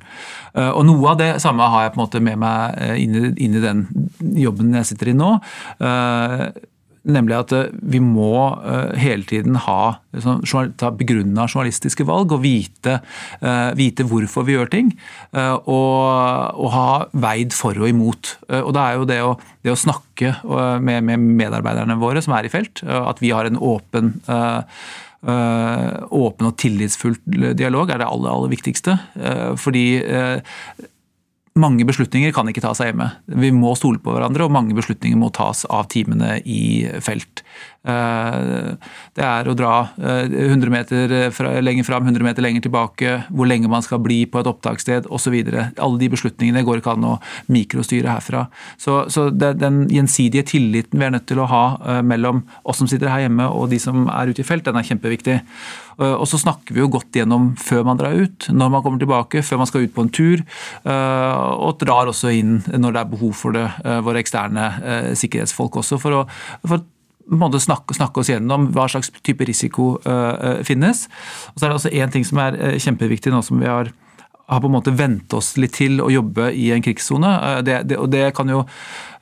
Og 0.54 0.84
Noe 0.88 1.14
av 1.14 1.22
det 1.22 1.32
samme 1.44 1.66
har 1.72 1.88
jeg 1.88 1.96
på 1.96 2.02
en 2.02 2.06
måte 2.06 2.24
med 2.24 2.42
meg 2.44 3.00
inn 3.00 3.18
i, 3.18 3.26
inn 3.48 3.58
i 3.58 3.64
den 3.64 3.87
jobben 4.20 4.74
jeg 4.78 4.92
sitter 4.92 5.12
i 5.12 5.16
nå. 5.18 5.38
Eh, 5.84 6.44
nemlig 7.08 7.38
at 7.38 7.54
eh, 7.56 7.70
vi 7.94 8.02
må 8.04 8.32
eh, 8.58 8.98
hele 9.00 9.28
tiden 9.30 9.58
ha 9.64 9.98
sånn, 10.24 10.74
ta 10.80 10.92
begrunna 10.96 11.48
journalistiske 11.48 12.06
valg 12.08 12.34
og 12.36 12.44
vite, 12.44 13.00
vite, 13.78 14.06
hvorfor 14.08 14.48
vi 14.48 14.58
gjør 14.58 14.72
ting. 14.74 14.94
Og, 15.38 15.66
og, 15.68 16.70
ha 16.74 16.90
veid 17.14 17.56
for 17.56 17.78
og 17.78 17.92
imot. 17.92 18.36
Og 18.64 18.72
da 18.76 18.88
er 18.88 18.98
jo 18.98 19.10
det 19.10 19.20
å, 19.24 19.34
det 19.66 19.74
å 19.74 19.80
snakke 19.80 20.38
med, 20.82 21.06
med, 21.06 21.28
medarbeiderne 21.44 22.00
våre 22.02 22.24
som 22.26 22.34
er 22.38 22.48
i 22.48 22.54
felt, 22.54 22.82
at 22.84 23.22
vi 23.22 23.34
har 23.36 23.50
en 23.50 23.60
åpen 23.62 24.16
åpen 25.28 26.48
og 26.48 26.54
tillitsfull 26.62 27.16
dialog 27.58 27.90
er 27.92 28.00
det 28.00 28.08
aller, 28.08 28.30
aller 28.32 28.52
viktigste. 28.54 28.98
Fordi 29.60 29.86
mange 31.62 31.86
beslutninger 31.88 32.34
kan 32.36 32.50
ikke 32.50 32.64
tas 32.64 32.82
hjemme. 32.84 33.10
Vi 33.28 33.52
må 33.56 33.74
stole 33.80 34.02
på 34.04 34.14
hverandre, 34.16 34.46
og 34.48 34.54
mange 34.56 34.76
beslutninger 34.78 35.20
må 35.20 35.32
tas 35.36 35.66
av 35.70 35.90
teamene 35.94 36.38
i 36.46 36.88
felt. 37.04 37.44
Eh, 37.88 38.92
det 39.18 39.24
er 39.24 39.48
å 39.48 39.56
dra 39.58 39.74
100 39.96 40.52
eh, 40.52 40.72
meter 40.74 41.14
lenger 41.64 41.88
fram, 41.88 42.08
100 42.10 42.26
meter 42.26 42.44
lenger 42.44 42.66
tilbake, 42.66 43.14
hvor 43.32 43.48
lenge 43.50 43.72
man 43.72 43.86
skal 43.86 44.02
bli 44.04 44.26
på 44.30 44.42
et 44.42 44.50
opptakssted 44.50 45.08
osv. 45.14 45.38
Alle 45.48 46.02
de 46.02 46.12
beslutningene 46.12 46.66
går 46.68 46.82
ikke 46.82 46.98
an 46.98 47.08
å 47.08 47.16
mikrostyre 47.54 48.12
herfra. 48.12 48.48
Så, 48.82 49.06
så 49.14 49.30
den 49.32 49.86
gjensidige 49.94 50.48
tilliten 50.52 51.00
vi 51.00 51.08
er 51.08 51.16
nødt 51.16 51.28
til 51.30 51.42
å 51.42 51.50
ha 51.50 51.66
eh, 51.80 52.04
mellom 52.06 52.44
oss 52.68 52.82
som 52.82 52.90
sitter 52.90 53.12
her 53.14 53.26
hjemme 53.26 53.48
og 53.48 53.72
de 53.72 53.80
som 53.82 54.10
er 54.12 54.34
ute 54.34 54.44
i 54.44 54.48
felt, 54.48 54.68
den 54.68 54.78
er 54.80 54.88
kjempeviktig. 54.88 55.42
Og 55.98 56.28
så 56.30 56.38
snakker 56.38 56.76
vi 56.76 56.82
jo 56.84 56.92
godt 56.94 57.16
gjennom 57.18 57.48
før 57.58 57.82
man 57.88 57.98
drar 57.98 58.14
ut, 58.14 58.46
når 58.54 58.70
man 58.70 58.84
kommer 58.86 59.02
tilbake, 59.02 59.42
før 59.42 59.64
man 59.64 59.70
skal 59.70 59.88
ut 59.88 59.96
på 59.96 60.04
en 60.06 60.12
tur. 60.14 60.44
Og 60.86 61.80
drar 61.82 62.12
også 62.12 62.30
inn 62.38 62.60
når 62.70 62.94
det 62.94 63.02
er 63.02 63.10
behov 63.16 63.34
for 63.40 63.58
det, 63.58 63.64
våre 64.06 64.22
eksterne 64.22 64.68
sikkerhetsfolk 65.18 65.80
også, 65.82 65.98
for 66.04 66.20
å, 66.20 66.22
for 66.70 66.86
måte 67.30 67.60
snakke, 67.62 67.96
snakke, 67.98 68.22
oss 68.22 68.32
gjennom 68.32 68.70
hva 68.76 68.88
slags 68.92 69.12
type 69.26 69.46
risiko 69.48 69.96
uh, 70.08 70.64
finnes. 70.68 71.06
Og 71.54 71.60
så 71.60 71.66
er 71.66 71.70
det 71.70 71.80
også 71.80 71.94
én 71.94 72.14
ting 72.14 72.28
som 72.28 72.42
er 72.44 72.58
uh, 72.60 72.76
kjempeviktig 72.80 73.34
nå 73.34 73.42
som 73.46 73.60
vi 73.62 73.70
har, 73.70 73.92
har 74.48 74.64
på 74.64 74.70
en 74.70 74.78
måte 74.78 74.96
vent 74.96 75.34
oss 75.36 75.56
litt 75.60 75.76
til 75.76 76.00
å 76.04 76.12
jobbe 76.14 76.52
i 76.56 76.70
en 76.76 76.86
krigssone. 76.86 77.34
Uh, 77.44 77.60
det, 77.66 77.84
og 78.00 78.12
det 78.14 78.30
kan 78.38 78.52
jo 78.52 78.64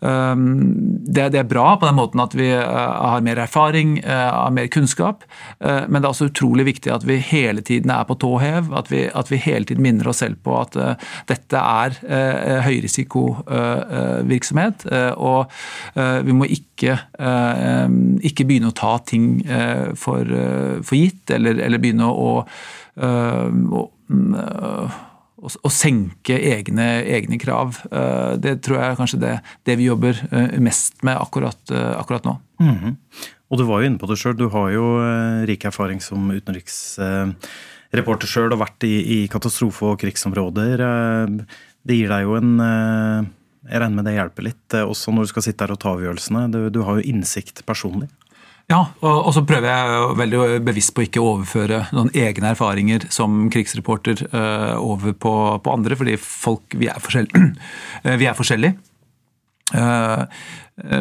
Ehm, 0.05 1.01
det, 1.07 1.35
er 1.35 1.43
bra 1.47 1.77
på 1.79 1.85
den 1.87 1.95
måten 1.97 2.19
at 2.23 2.35
vi 2.35 2.49
eh, 2.51 2.65
har 2.65 3.21
mer 3.25 3.37
erfaring, 3.45 3.99
eh, 4.03 4.33
har 4.33 4.51
mer 4.53 4.67
kunnskap, 4.71 5.23
eh, 5.59 5.83
men 5.87 6.01
det 6.01 6.07
er 6.07 6.11
også 6.11 6.29
utrolig 6.29 6.65
viktig 6.67 6.91
at 6.93 7.03
vi 7.07 7.15
hele 7.23 7.61
tiden 7.65 7.89
er 7.93 8.03
på 8.07 8.15
tå 8.19 8.37
hev. 8.43 8.63
At 8.75 8.91
vi, 8.91 9.01
at 9.07 9.31
vi 9.31 9.37
hele 9.41 9.65
tiden 9.65 9.83
minner 9.85 10.07
oss 10.11 10.19
selv 10.23 10.35
på 10.45 10.51
at 10.59 10.73
dette 11.29 11.57
er 11.59 11.89
høyrisikovirksomhet. 12.65 14.77
Og 15.21 15.39
vi 16.25 16.33
må 16.35 16.45
ikke, 16.51 16.97
ikke 18.29 18.45
begynne 18.47 18.69
å 18.71 18.77
ta 18.77 18.93
ting 19.07 19.25
for, 19.99 20.21
for 20.85 20.95
gitt, 20.97 21.31
eller, 21.35 21.53
eller 21.67 21.79
begynne 21.81 22.07
å, 22.09 22.45
å, 23.75 23.81
å 25.35 25.49
å, 25.51 25.69
senke 25.73 26.37
egne, 26.39 27.03
egne, 27.17 27.37
krav. 27.41 27.81
Eh, 27.91 28.33
det 28.41 28.59
tror 28.65 28.79
jeg 28.79 28.87
er 28.87 28.99
kanskje 28.99 29.21
det, 29.21 29.33
det 29.67 29.75
vi 29.79 29.89
jobber 29.89 30.19
eh, 30.31 30.55
mest 30.63 31.03
med 31.05 31.17
akkurat, 31.19 31.59
eh, 31.71 31.91
akkurat 31.99 32.23
nå. 32.27 32.37
Mm 32.59 32.75
-hmm. 32.75 32.95
Og 33.51 33.57
du 33.57 33.63
var 33.63 33.81
jo 33.81 33.87
inne 33.87 33.99
på 33.99 34.07
det 34.07 34.17
sjøl, 34.17 34.37
du 34.37 34.49
har 34.49 34.71
jo 34.71 34.85
rik 35.45 35.65
erfaring 35.65 36.01
som 36.01 36.31
utenriksreporter 36.31 38.27
sjøl 38.27 38.53
og 38.53 38.59
vært 38.59 38.83
i, 38.83 39.23
i 39.23 39.27
katastrofe- 39.27 39.85
og 39.85 39.99
krigsområder. 39.99 40.77
Det 41.85 41.95
gir 41.95 42.09
deg 42.09 42.23
jo 42.23 42.35
en 42.35 42.57
Jeg 43.65 43.81
regner 43.81 43.95
med 43.95 44.05
det 44.05 44.13
hjelper 44.13 44.43
litt, 44.43 44.73
også 44.73 45.11
når 45.11 45.21
du 45.21 45.27
skal 45.27 45.41
sitte 45.43 45.63
her 45.63 45.71
og 45.71 45.79
ta 45.79 45.89
avgjørelsene. 45.89 46.51
Du, 46.51 46.69
du 46.69 46.81
har 46.81 46.95
jo 46.95 47.01
innsikt 47.01 47.65
personlig. 47.65 48.07
Ja, 48.65 48.79
og, 49.05 49.27
så 49.35 49.43
prøver 49.45 49.69
jeg 49.69 50.13
veldig 50.17 50.39
bevisst 50.65 50.95
på 50.95 51.03
å 51.03 51.05
ikke 51.05 51.21
overføre 51.21 51.83
noen 51.93 52.09
egne 52.17 52.49
erfaringer 52.55 53.03
som 53.13 53.43
krigsreporter 53.53 54.23
uh, 54.31 54.73
over 54.81 55.13
på, 55.13 55.33
på, 55.61 55.73
andre, 55.73 55.97
fordi 55.99 56.15
folk, 56.17 56.73
vi 56.73 56.89
er, 56.89 56.97
forskjell, 57.01 57.29
vi 58.21 58.25
er 58.25 58.37
forskjellige. 58.37 58.73
Uh, 59.69 60.25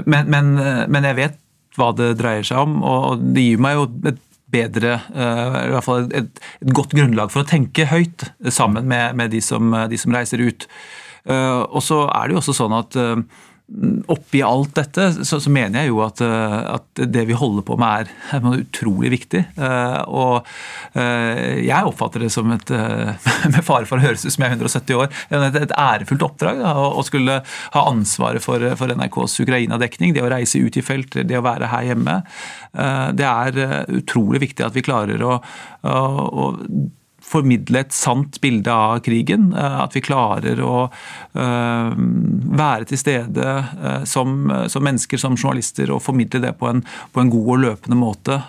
men, 0.05 0.29
men, 0.29 0.53
men, 0.93 1.09
jeg 1.09 1.19
vet 1.19 1.41
hva 1.79 1.89
det 1.97 2.13
dreier 2.21 2.45
seg 2.47 2.61
om, 2.67 2.77
og 2.85 3.25
det 3.33 3.47
gir 3.47 3.65
meg 3.65 3.79
jo 3.79 3.89
et 4.13 4.21
bedre, 4.55 5.01
i 5.11 5.71
hvert 5.73 5.83
fall 5.83 6.05
et, 6.05 6.37
et, 6.61 6.69
godt 6.77 6.93
grunnlag 6.95 7.33
for 7.33 7.43
å 7.43 7.49
tenke 7.49 7.89
høyt 7.91 8.29
sammen 8.55 8.87
med, 8.87 9.17
med 9.19 9.33
de, 9.35 9.41
som, 9.43 9.73
de, 9.91 9.99
som, 9.99 10.15
reiser 10.15 10.45
ut. 10.45 10.69
og 11.27 11.81
så 11.83 12.05
er 12.07 12.29
det 12.29 12.37
jo 12.37 12.43
også 12.45 12.55
sånn 12.61 12.77
at 12.79 13.01
oppi 14.13 14.43
alt 14.45 14.75
dette 14.77 15.07
så, 15.25 15.39
så, 15.41 15.51
mener 15.53 15.81
jeg 15.81 15.89
jo 15.89 16.03
at, 16.05 16.21
eh, 16.21 16.57
at, 16.75 17.01
det 17.09 17.23
vi 17.31 17.37
holder 17.37 17.65
på 17.65 17.79
med 17.81 18.05
er, 18.05 18.11
er 18.37 18.59
utrolig 18.61 19.11
viktig. 19.15 19.41
Eh, 19.57 20.01
og 20.05 20.45
eh, 21.01 21.65
jeg 21.65 21.89
oppfatter 21.89 22.27
det 22.27 22.31
som 22.35 22.53
et 22.53 22.73
med 23.55 23.61
fare 23.65 23.89
for 23.89 23.97
å 23.97 24.05
høres 24.05 24.27
ut 24.27 24.35
som 24.35 24.45
jeg 24.45 24.53
er 24.53 24.59
170 24.59 25.01
år, 25.01 25.09
et, 25.31 25.59
et 25.63 25.77
ærefullt 25.81 26.27
oppdrag 26.27 26.61
da, 26.61 26.75
å 26.77 27.05
skulle 27.07 27.39
ha 27.45 27.87
ansvaret 27.89 28.45
for, 28.45 28.67
for 28.77 28.93
NRKs 28.93 29.39
Ukraina-dekning. 29.47 30.13
Det 30.15 30.25
å 30.25 30.33
reise 30.33 30.61
ut 30.61 30.77
i 30.77 30.85
felt, 30.85 31.17
det 31.25 31.41
å 31.41 31.45
være 31.45 31.73
her 31.73 31.89
hjemme. 31.89 32.19
Det 33.17 33.27
er 33.29 33.89
utrolig 33.95 34.43
viktig 34.45 34.67
at 34.67 34.77
vi 34.77 34.85
klarer 34.85 35.25
å, 35.25 35.39
å, 35.89 35.97
å 36.45 36.51
formidle 37.25 37.83
et 37.83 37.95
sant 37.95 38.39
bilde 38.43 38.73
av 38.73 39.01
krigen. 39.05 39.51
Eh, 39.57 39.81
at 39.85 39.97
vi 39.97 40.05
klarer 40.05 40.61
å 40.65 40.77
eh, 40.87 41.91
være 42.61 42.89
til 42.91 43.01
stede 43.01 43.49
eh, 43.49 44.05
som, 44.09 44.47
som 44.71 44.85
mennesker, 44.85 45.21
som 45.21 45.39
journalister, 45.39 45.93
og 45.95 46.05
formidle 46.05 46.43
det 46.45 46.55
på 46.61 46.71
en, 46.71 46.85
på 46.85 47.25
en 47.25 47.33
god 47.33 47.53
og 47.57 47.63
løpende 47.67 47.99
måte. 47.99 48.41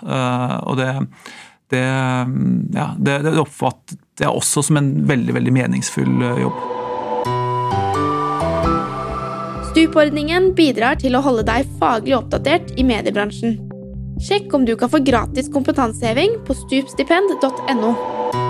Og 0.66 0.78
det, 0.78 0.90
det, 1.72 1.84
ja, 2.76 2.88
det, 2.98 3.20
det 3.26 3.36
oppfatter 3.40 3.98
jeg 4.20 4.32
også 4.32 4.64
som 4.68 4.80
en 4.80 4.90
veldig, 5.08 5.36
veldig 5.36 5.54
meningsfull 5.54 6.26
jobb. 6.40 6.64
Stupordningen 9.72 10.54
bidrar 10.56 10.96
til 11.02 11.18
å 11.18 11.24
holde 11.24 11.44
deg 11.44 11.68
faglig 11.80 12.16
oppdatert 12.16 12.72
i 12.80 12.86
mediebransjen. 12.86 13.58
Sjekk 14.24 14.54
om 14.56 14.64
du 14.64 14.72
kan 14.80 14.88
få 14.88 15.02
gratis 15.04 15.52
kompetanseheving 15.52 16.38
på 16.48 16.56
stupstipend.no 16.64 18.45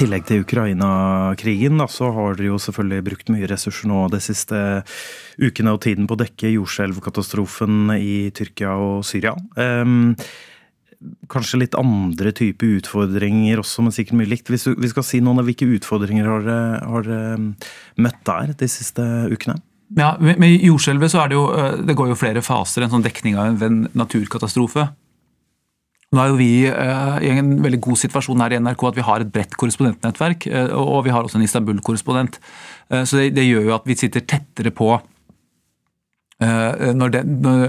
tillegg 0.00 0.26
til 0.28 0.44
Ukraina-krigen 0.44 1.82
så 1.92 2.10
har 2.16 2.36
dere 2.38 2.52
jo 2.52 2.60
selvfølgelig 2.62 3.06
brukt 3.06 3.32
mye 3.32 3.48
ressurser 3.50 3.90
nå 3.90 4.06
de 4.12 4.20
siste 4.24 4.60
ukene 5.40 5.74
og 5.74 5.82
tiden 5.84 6.08
på 6.08 6.16
å 6.16 6.20
dekke 6.22 6.54
jordskjelvkatastrofen 6.54 7.92
i 7.98 8.30
Tyrkia 8.36 8.76
og 8.80 9.02
Syria. 9.08 9.34
Um, 9.56 10.14
kanskje 11.32 11.62
litt 11.62 11.76
andre 11.78 12.32
type 12.36 12.66
utfordringer 12.80 13.60
også, 13.62 13.84
men 13.84 13.94
sikkert 13.96 14.20
mye 14.20 14.30
likt. 14.32 14.52
Hvis 14.52 14.68
du, 14.68 14.74
vi 14.80 14.90
skal 14.92 15.06
si 15.06 15.20
noen 15.24 15.40
av 15.40 15.48
hvilke 15.48 15.68
utfordringer 15.78 16.28
har 16.28 16.46
dere 16.46 17.20
møtt 18.00 18.24
der 18.28 18.54
de 18.60 18.70
siste 18.70 19.04
ukene? 19.32 19.60
Ja, 19.98 20.14
Med 20.22 20.62
jordskjelvet 20.62 21.10
så 21.10 21.24
er 21.24 21.30
det 21.30 21.38
jo 21.38 21.46
det 21.82 21.96
går 21.98 22.12
jo 22.12 22.18
flere 22.18 22.44
faser. 22.46 22.84
En 22.84 22.92
sånn 22.92 23.04
dekning 23.06 23.38
av 23.40 23.62
en 23.66 23.82
naturkatastrofe. 23.98 24.86
Nå 26.10 26.18
er 26.18 26.30
jo 26.32 26.38
vi 26.40 26.52
eh, 26.66 27.18
i 27.22 27.30
en 27.38 27.52
veldig 27.62 27.78
god 27.84 27.98
situasjon 28.00 28.40
her 28.42 28.56
i 28.56 28.58
NRK 28.58 28.80
at 28.88 28.96
vi 28.98 29.06
har 29.06 29.22
et 29.22 29.30
bredt 29.30 29.52
korrespondentnettverk. 29.58 30.48
Eh, 30.50 30.72
og 30.74 31.04
vi 31.06 31.12
har 31.14 31.22
også 31.22 31.38
en 31.38 31.46
Istanbul-korrespondent. 31.46 32.40
Eh, 32.90 33.04
så 33.06 33.22
det, 33.30 33.44
gjør 33.46 33.68
jo 33.68 33.76
at 33.76 33.86
vi 33.86 33.98
sitter 33.98 34.26
tettere 34.26 34.74
på 34.74 34.96
når 36.40 37.10
det, 37.12 37.20
når, 37.28 37.66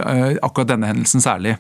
akkurat 0.47 0.69
denne 0.69 0.87
hendelsen 0.87 1.19
særlig. 1.19 1.57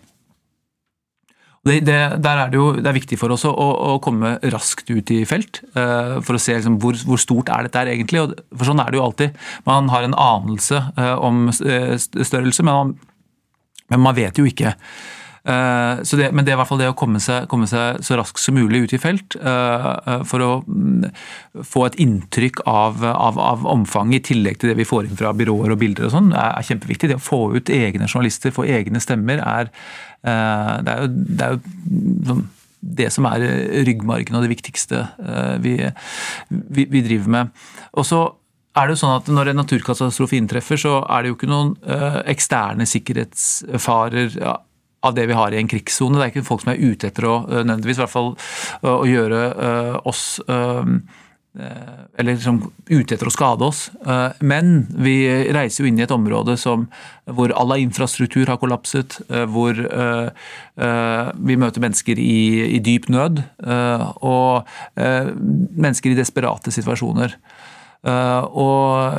Det, 1.67 1.81
det, 1.83 1.97
er 2.23 2.45
det 2.47 2.55
jo 2.55 2.69
det 2.77 2.87
er 2.87 2.95
viktig 2.95 3.17
for 3.19 3.35
oss 3.35 3.43
å, 3.43 3.51
å 3.51 3.97
komme 3.99 4.37
raskt 4.53 4.87
ut 4.93 5.11
i 5.11 5.17
felt 5.27 5.59
for 5.75 6.37
å 6.37 6.39
se 6.39 6.55
liksom, 6.55 6.77
hvor, 6.79 6.95
hvor, 7.03 7.19
stort 7.19 7.51
er 7.51 7.67
dette 7.67 7.83
egentlig. 7.91 8.23
Og 8.23 8.39
for 8.55 8.69
Sånn 8.69 8.79
er 8.79 8.93
det 8.93 9.01
jo 9.01 9.03
alltid. 9.09 9.35
Man 9.67 9.91
har 9.91 10.07
en 10.07 10.15
anelse 10.15 10.79
om 11.19 11.49
størrelse, 11.51 12.63
men 12.63 12.71
man, 12.71 12.95
men 13.91 14.05
man, 14.07 14.15
vet 14.15 14.39
jo 14.39 14.47
ikke. 14.47 14.71
Så 15.41 16.17
det, 16.19 16.27
men 16.37 16.45
det 16.45 16.51
er 16.51 16.55
i 16.55 16.59
hvert 16.59 16.69
fall 16.69 16.81
det 16.81 16.91
å 16.91 16.97
komme 16.97 17.17
seg, 17.23 17.47
komme 17.49 17.65
seg 17.65 18.03
så 18.05 18.13
raskt 18.19 18.43
som 18.43 18.53
mulig 18.53 18.83
ut 18.83 18.93
i 18.93 18.99
felt 19.01 19.33
for 20.29 20.43
å 20.45 20.49
mm, 20.61 21.07
få 21.65 21.87
et 21.87 21.97
inntrykk 22.03 22.61
av, 22.69 23.01
av, 23.09 23.39
av 23.41 23.65
omfanget, 23.71 24.21
i 24.21 24.35
tillegg 24.35 24.59
til 24.61 24.69
det 24.69 24.77
vi 24.77 24.85
får 24.85 25.09
inn 25.09 25.17
fra 25.17 25.33
byråer 25.33 25.73
og 25.73 25.81
bilder 25.81 26.05
og 26.07 26.13
sånn, 26.13 26.29
er 26.37 26.67
kjempeviktig. 26.67 27.09
Det 27.09 27.17
å 27.17 27.25
få 27.25 27.41
ut 27.55 27.73
egne 27.73 28.05
journalister, 28.05 28.53
få 28.53 28.67
egne 28.69 29.01
stemmer, 29.01 29.41
er, 29.41 29.71
det 30.21 30.93
er 30.93 31.05
jo, 31.07 31.09
det 31.09 31.47
er 31.47 31.55
jo 31.57 32.29
sånn 32.29 32.49
det 32.81 33.11
som 33.13 33.27
er 33.29 33.43
ryggmargen 33.85 34.37
og 34.37 34.45
det 34.45 34.55
viktigste 34.55 35.03
vi, 35.61 35.75
vi, 36.49 36.85
vi 36.89 37.03
driver 37.05 37.35
med. 37.35 37.51
Og 37.97 38.07
så 38.09 38.23
er 38.77 38.87
det 38.87 38.95
jo 38.95 39.01
sånn 39.01 39.17
at 39.17 39.29
Når 39.29 39.51
en 39.51 39.59
naturkatastrofe 39.59 40.37
inntreffer, 40.37 40.79
så 40.79 40.93
er 41.03 41.23
det 41.23 41.31
jo 41.31 41.37
ikke 41.37 41.49
noen 41.51 41.73
eksterne 42.31 42.87
sikkerhetsfarer 42.87 44.37
av 45.01 45.15
det 45.17 45.27
vi 45.29 45.37
har 45.37 45.53
i 45.53 45.59
en 45.61 45.71
krigssone. 45.71 46.19
Det 46.19 46.27
er 46.27 46.33
ikke 46.33 46.47
folk 46.47 46.63
som 46.65 46.73
er 46.73 46.81
ute 46.81 47.09
etter 47.09 47.27
å 47.27 47.41
uh, 47.47 47.57
nødvendigvis 47.63 47.99
i 47.99 48.03
hvert 48.03 48.13
fall 48.13 48.31
uh, 48.35 48.95
å 48.99 49.09
gjøre 49.09 49.41
oss 50.07 50.39
eller 51.51 52.29
liksom 52.29 52.61
ute 52.87 53.17
etter 53.17 53.27
å 53.27 53.33
skade 53.33 53.65
oss. 53.67 53.81
Men 54.39 54.85
vi 55.03 55.27
reiser 55.51 55.83
jo 55.83 55.89
inn 55.89 55.97
i 55.99 56.05
et 56.05 56.13
område 56.15 56.53
som, 56.55 56.85
hvor 57.27 57.51
all 57.59 57.73
infrastruktur 57.75 58.47
har 58.47 58.55
kollapset, 58.61 59.17
hvor 59.51 59.75
vi 59.75 61.57
møter 61.59 61.83
mennesker 61.83 62.21
i, 62.23 62.37
i 62.77 62.79
dyp 62.79 63.09
nød, 63.11 63.43
og 64.23 64.71
mennesker 64.95 66.13
i 66.13 66.19
desperate 66.21 66.71
situasjoner. 66.71 67.35
Eh, 68.01 68.43
og 68.57 69.13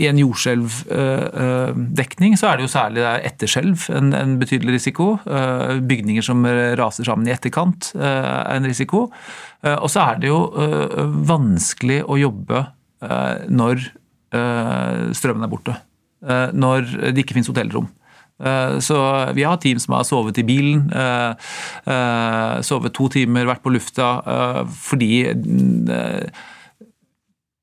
i 0.00 0.06
en 0.08 0.16
jordskjelvdekning 0.16 2.32
så 2.40 2.48
er 2.48 2.56
det 2.56 2.64
jo 2.64 2.72
særlig 2.72 3.02
etterskjelv 3.28 3.76
en, 3.98 4.08
en 4.16 4.38
betydelig 4.40 4.72
risiko. 4.78 5.18
Eh, 5.28 5.76
bygninger 5.84 6.24
som 6.24 6.40
raser 6.80 7.04
sammen 7.08 7.28
i 7.28 7.34
etterkant 7.34 7.92
er 7.98 8.56
en 8.56 8.68
risiko. 8.68 8.98
Eh, 9.64 9.76
og 9.76 9.88
så 9.92 9.98
er 10.06 10.14
det 10.22 10.28
jo 10.30 10.40
vanskelig 11.28 12.00
å 12.06 12.14
jobbe 12.20 12.58
når 13.48 13.76
strømmen 15.16 15.44
er 15.46 15.48
borte. 15.48 15.72
Når 16.52 16.84
det 17.14 17.20
ikke 17.22 17.34
finnes 17.38 17.48
hotellrom. 17.48 17.86
Så 18.84 18.96
vi 19.32 19.42
har 19.48 19.56
team 19.60 19.78
som 19.80 19.94
har 19.96 20.04
sovet 20.04 20.36
i 20.42 20.44
bilen, 20.44 20.92
sovet 22.60 22.92
to 22.92 23.08
timer, 23.16 23.48
vært 23.48 23.64
på 23.64 23.72
lufta 23.72 24.20
fordi 24.84 25.24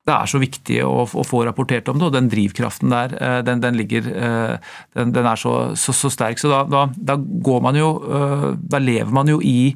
det 0.08 0.16
er 0.16 0.30
så 0.30 0.40
viktig 0.40 0.80
å, 0.86 1.04
å, 1.04 1.24
få 1.26 1.42
rapportert 1.46 1.88
om 1.92 2.00
det, 2.00 2.08
og 2.08 2.16
den 2.16 2.30
drivkraften 2.32 2.92
der, 2.92 3.14
eh, 3.20 3.38
den, 3.46 3.62
den 3.64 3.78
ligger 3.78 4.08
eh, 4.08 4.74
den, 4.96 5.12
den, 5.14 5.28
er 5.28 5.40
så, 5.40 5.54
så, 5.78 5.94
så 5.96 6.10
sterk. 6.12 6.40
Så 6.40 6.50
da, 6.52 6.62
da, 6.68 6.86
da, 6.96 7.18
går 7.18 7.64
man 7.64 7.78
jo 7.78 7.90
eh, 8.04 8.50
Da 8.58 8.80
lever 8.82 9.12
man 9.14 9.28
jo 9.28 9.40
i 9.44 9.72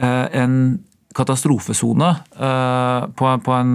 en 0.00 0.54
katastrofesone 1.18 2.08
på, 3.18 3.30
på 3.44 3.54
en 3.56 3.72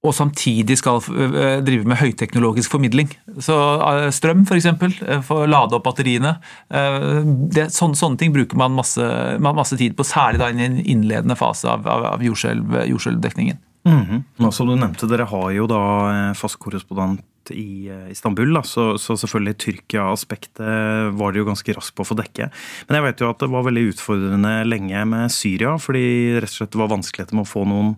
og 0.00 0.14
samtidig 0.16 0.78
skal 0.80 1.02
eh, 1.12 1.58
drive 1.64 1.88
med 1.88 2.00
høyteknologisk 2.00 2.72
formidling. 2.72 3.10
Så 3.42 3.56
eh, 3.56 4.06
Strøm, 4.14 4.46
f.eks., 4.46 4.60
eksempel, 4.62 4.94
for 5.26 5.44
å 5.44 5.50
lade 5.50 5.76
opp 5.76 5.84
batteriene. 5.84 6.36
Det, 6.70 7.66
sånne, 7.74 7.98
sånne, 7.98 8.20
ting 8.20 8.32
bruker 8.32 8.58
man 8.60 8.76
masse, 8.76 9.04
masse, 9.44 9.76
tid 9.80 9.96
på, 9.98 10.06
særlig 10.08 10.40
da 10.40 10.48
i 10.50 10.64
en 10.64 10.78
innledende 10.80 11.36
fase 11.36 11.68
av, 11.68 11.88
av 11.88 12.24
jordskjelvdekningen. 12.24 13.60
Mm 13.88 14.00
-hmm. 14.04 14.50
Som 14.50 14.68
du 14.68 14.76
nevnte, 14.76 15.08
dere 15.08 15.24
har 15.24 15.50
jo 15.50 15.66
da 15.66 16.34
fast 16.36 16.58
korrespondent 16.58 17.24
i 17.50 17.88
eh, 17.88 18.10
Istanbul. 18.12 18.52
Da. 18.54 18.62
Så, 18.66 18.98
så 18.98 19.16
selvfølgelig 19.18 19.56
Tyrkia-aspektet 19.64 21.14
var 21.18 21.32
det 21.32 21.42
jo 21.42 21.48
ganske 21.48 21.74
raskt 21.76 21.96
på 21.96 22.04
å 22.04 22.10
få 22.10 22.18
dekke. 22.18 22.50
Men 22.88 22.98
jeg 22.98 23.06
vet 23.06 23.22
jo 23.22 23.30
at 23.32 23.40
det 23.42 23.50
var 23.52 23.66
veldig 23.66 23.86
utfordrende 23.92 24.52
lenge 24.68 25.04
med 25.08 25.34
Syria, 25.34 25.76
fordi 25.80 26.04
rett 26.36 26.52
og 26.52 26.58
slett 26.58 26.74
det 26.74 26.82
var 26.82 26.92
vanskeligheter 26.92 27.38
med 27.38 27.46
å 27.46 27.50
få 27.50 27.64
noen 27.68 27.94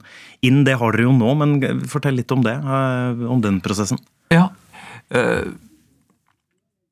inn. 0.47 0.63
Det 0.69 0.79
har 0.81 0.97
dere 0.97 1.09
jo 1.09 1.17
nå, 1.17 1.35
men 1.43 1.59
fortell 1.91 2.19
litt 2.19 2.33
om 2.35 2.45
det, 2.47 2.57
eh, 2.57 3.27
om 3.29 3.43
den 3.45 3.61
prosessen. 3.65 4.01
Ja, 4.33 4.49
uh, 5.13 5.45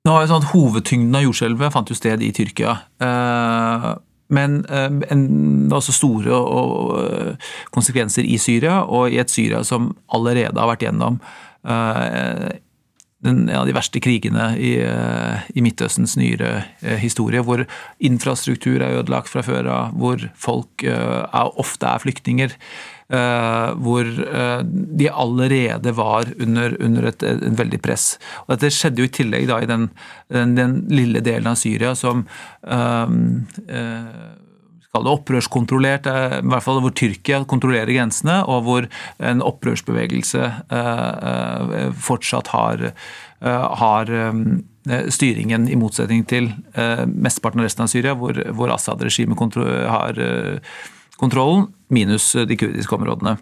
nå 0.04 0.12
har 0.12 0.24
jo 0.24 0.28
sånn 0.30 0.42
at 0.42 0.50
Hovedtyngden 0.50 1.16
av 1.16 1.24
jordskjelvet 1.26 1.72
fant 1.72 1.90
jo 1.92 1.96
sted 1.96 2.22
i 2.24 2.30
Tyrkia. 2.36 2.72
Men 4.32 4.54
en, 4.72 5.00
det 5.02 5.68
var 5.68 5.82
også 5.82 5.92
store 5.92 6.38
konsekvenser 7.74 8.24
i 8.24 8.38
Syria, 8.40 8.78
og 8.84 9.12
i 9.12 9.18
et 9.20 9.32
Syria 9.32 9.60
som 9.66 9.90
allerede 10.16 10.56
har 10.56 10.70
vært 10.70 10.86
gjennom 10.86 11.18
den, 13.20 13.48
en 13.48 13.58
av 13.58 13.66
de 13.68 13.74
verste 13.76 14.00
krigene 14.00 14.54
i, 14.56 14.72
eh, 14.80 15.48
i 15.52 15.64
Midtøstens 15.64 16.16
nyere 16.16 16.64
eh, 16.80 16.96
historie, 17.02 17.42
hvor 17.44 17.66
infrastruktur 18.00 18.80
er 18.80 19.00
ødelagt 19.02 19.28
fra 19.32 19.44
før 19.44 19.68
av, 19.68 19.92
hvor 20.00 20.24
folk 20.40 20.84
er, 20.86 21.28
ofte 21.60 21.86
er 21.86 22.02
flyktninger. 22.06 22.56
hvor 23.10 24.06
de 24.06 25.08
allerede 25.10 25.92
var 25.98 26.28
under, 26.38 26.76
under 26.80 27.08
et, 27.08 27.22
et, 27.26 27.40
veldig 27.58 27.80
press. 27.82 28.20
Og 28.44 28.52
Dette 28.54 28.70
skjedde 28.70 29.02
jo 29.02 29.08
i 29.08 29.10
tillegg 29.10 29.48
da 29.50 29.56
i 29.58 29.66
den, 29.66 29.88
den, 30.30 30.54
den 30.54 30.76
lille 30.94 31.18
delen 31.18 31.50
av 31.50 31.58
Syria 31.58 31.96
som 31.98 32.22
uh, 32.70 33.10
kall 34.90 35.06
det 35.06 35.12
opprørskontrollert, 35.14 36.08
eh, 36.10 36.38
i 36.40 36.50
hvert 36.50 36.64
fall 36.64 36.80
hvor 36.82 36.94
Tyrkia 36.96 37.44
kontrollerer 37.48 37.92
grensene, 37.94 38.40
og 38.50 38.64
hvor 38.66 38.88
en 39.22 39.44
opprørsbevegelse 39.46 40.42
eh, 40.42 41.30
eh, 41.30 41.94
fortsatt 41.94 42.50
har, 42.54 42.90
har 43.40 44.10
styringen, 45.08 45.64
i 45.72 45.76
motsetning 45.80 46.26
til 46.28 46.50
mesteparten 47.08 47.62
av 47.62 47.64
resten 47.64 47.86
av 47.86 47.88
Syria, 47.92 48.12
hvor, 48.18 48.36
hvor 48.52 48.72
Assad-regimet 48.74 49.56
har 49.88 50.20
kontrollen, 51.20 51.70
minus 51.88 52.34
de 52.34 52.58
kurdiske 52.60 52.98
områdene. 52.98 53.38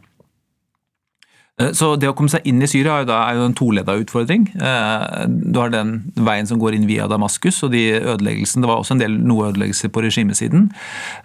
Eh, 1.59 1.73
så 1.77 1.93
det 1.99 2.11
å 2.11 2.15
komme 2.17 2.33
seg 2.33 2.47
inn 2.49 2.63
i 2.63 2.71
Syria 2.71 3.01
er 3.03 3.39
jo 3.39 3.47
en 3.49 3.57
toleda 3.59 3.97
utfordring. 3.99 4.49
Eh, 4.55 5.27
du 5.29 5.61
har 5.61 5.73
den 5.75 5.97
veien 6.15 6.49
som 6.49 6.61
går 6.63 6.77
inn 6.79 6.89
via 6.91 7.09
Damaskus, 7.11 7.63
og 7.67 7.73
de 7.75 7.85
ødeleggelsene 7.99 8.63
Det 8.63 8.71
var 8.71 8.83
også 8.83 8.97
en 8.97 9.03
del 9.03 9.19
noe 9.19 9.51
ødeleggelser 9.51 9.93
på 9.93 10.03
regimesiden. 10.05 10.69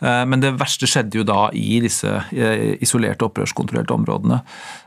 Eh, 0.02 0.24
men 0.26 0.44
det 0.44 0.56
verste 0.60 0.90
skjedde 0.90 1.22
jo 1.22 1.28
da 1.28 1.50
i 1.54 1.80
disse 1.84 2.10
isolerte, 2.84 3.26
opprørskontrollerte 3.26 3.94
områdene. 3.94 4.42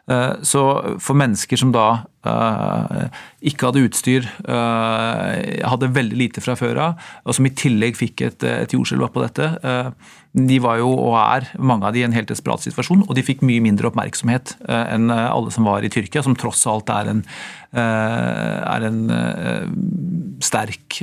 Så 0.07 0.61
for 1.03 1.19
mennesker 1.19 1.59
som 1.59 1.73
da 1.75 1.87
ikke 3.42 3.66
hadde 3.66 3.81
utstyr, 3.88 4.29
hadde 4.47 5.88
veldig 5.97 6.19
lite 6.21 6.42
fra 6.45 6.55
før 6.59 6.79
av, 6.85 7.09
og 7.27 7.35
som 7.35 7.49
i 7.49 7.55
tillegg 7.59 7.99
fikk 7.99 8.23
et, 8.29 8.47
et 8.47 8.77
jordskjelv 8.77 9.09
oppå 9.09 9.25
dette, 9.25 9.49
de 10.37 10.57
var 10.61 10.81
jo, 10.83 10.90
og 10.92 11.14
er, 11.16 11.47
mange 11.57 11.87
av 11.88 11.95
de 11.97 12.03
i 12.03 12.05
en 12.05 12.14
helt 12.14 12.29
desperat 12.29 12.61
situasjon, 12.61 13.07
og 13.07 13.12
de 13.16 13.25
fikk 13.25 13.40
mye 13.47 13.62
mindre 13.64 13.88
oppmerksomhet 13.88 14.53
eh, 14.69 14.88
enn 14.92 15.09
eh, 15.12 15.29
alle 15.31 15.53
som 15.55 15.64
var 15.69 15.85
i 15.85 15.90
Tyrkia, 15.92 16.21
som 16.27 16.37
tross 16.37 16.66
alt 16.69 16.92
er 16.92 17.09
en, 17.14 17.23
eh, 17.73 18.59
er 18.61 18.88
en 18.90 19.01
sterk 20.45 20.99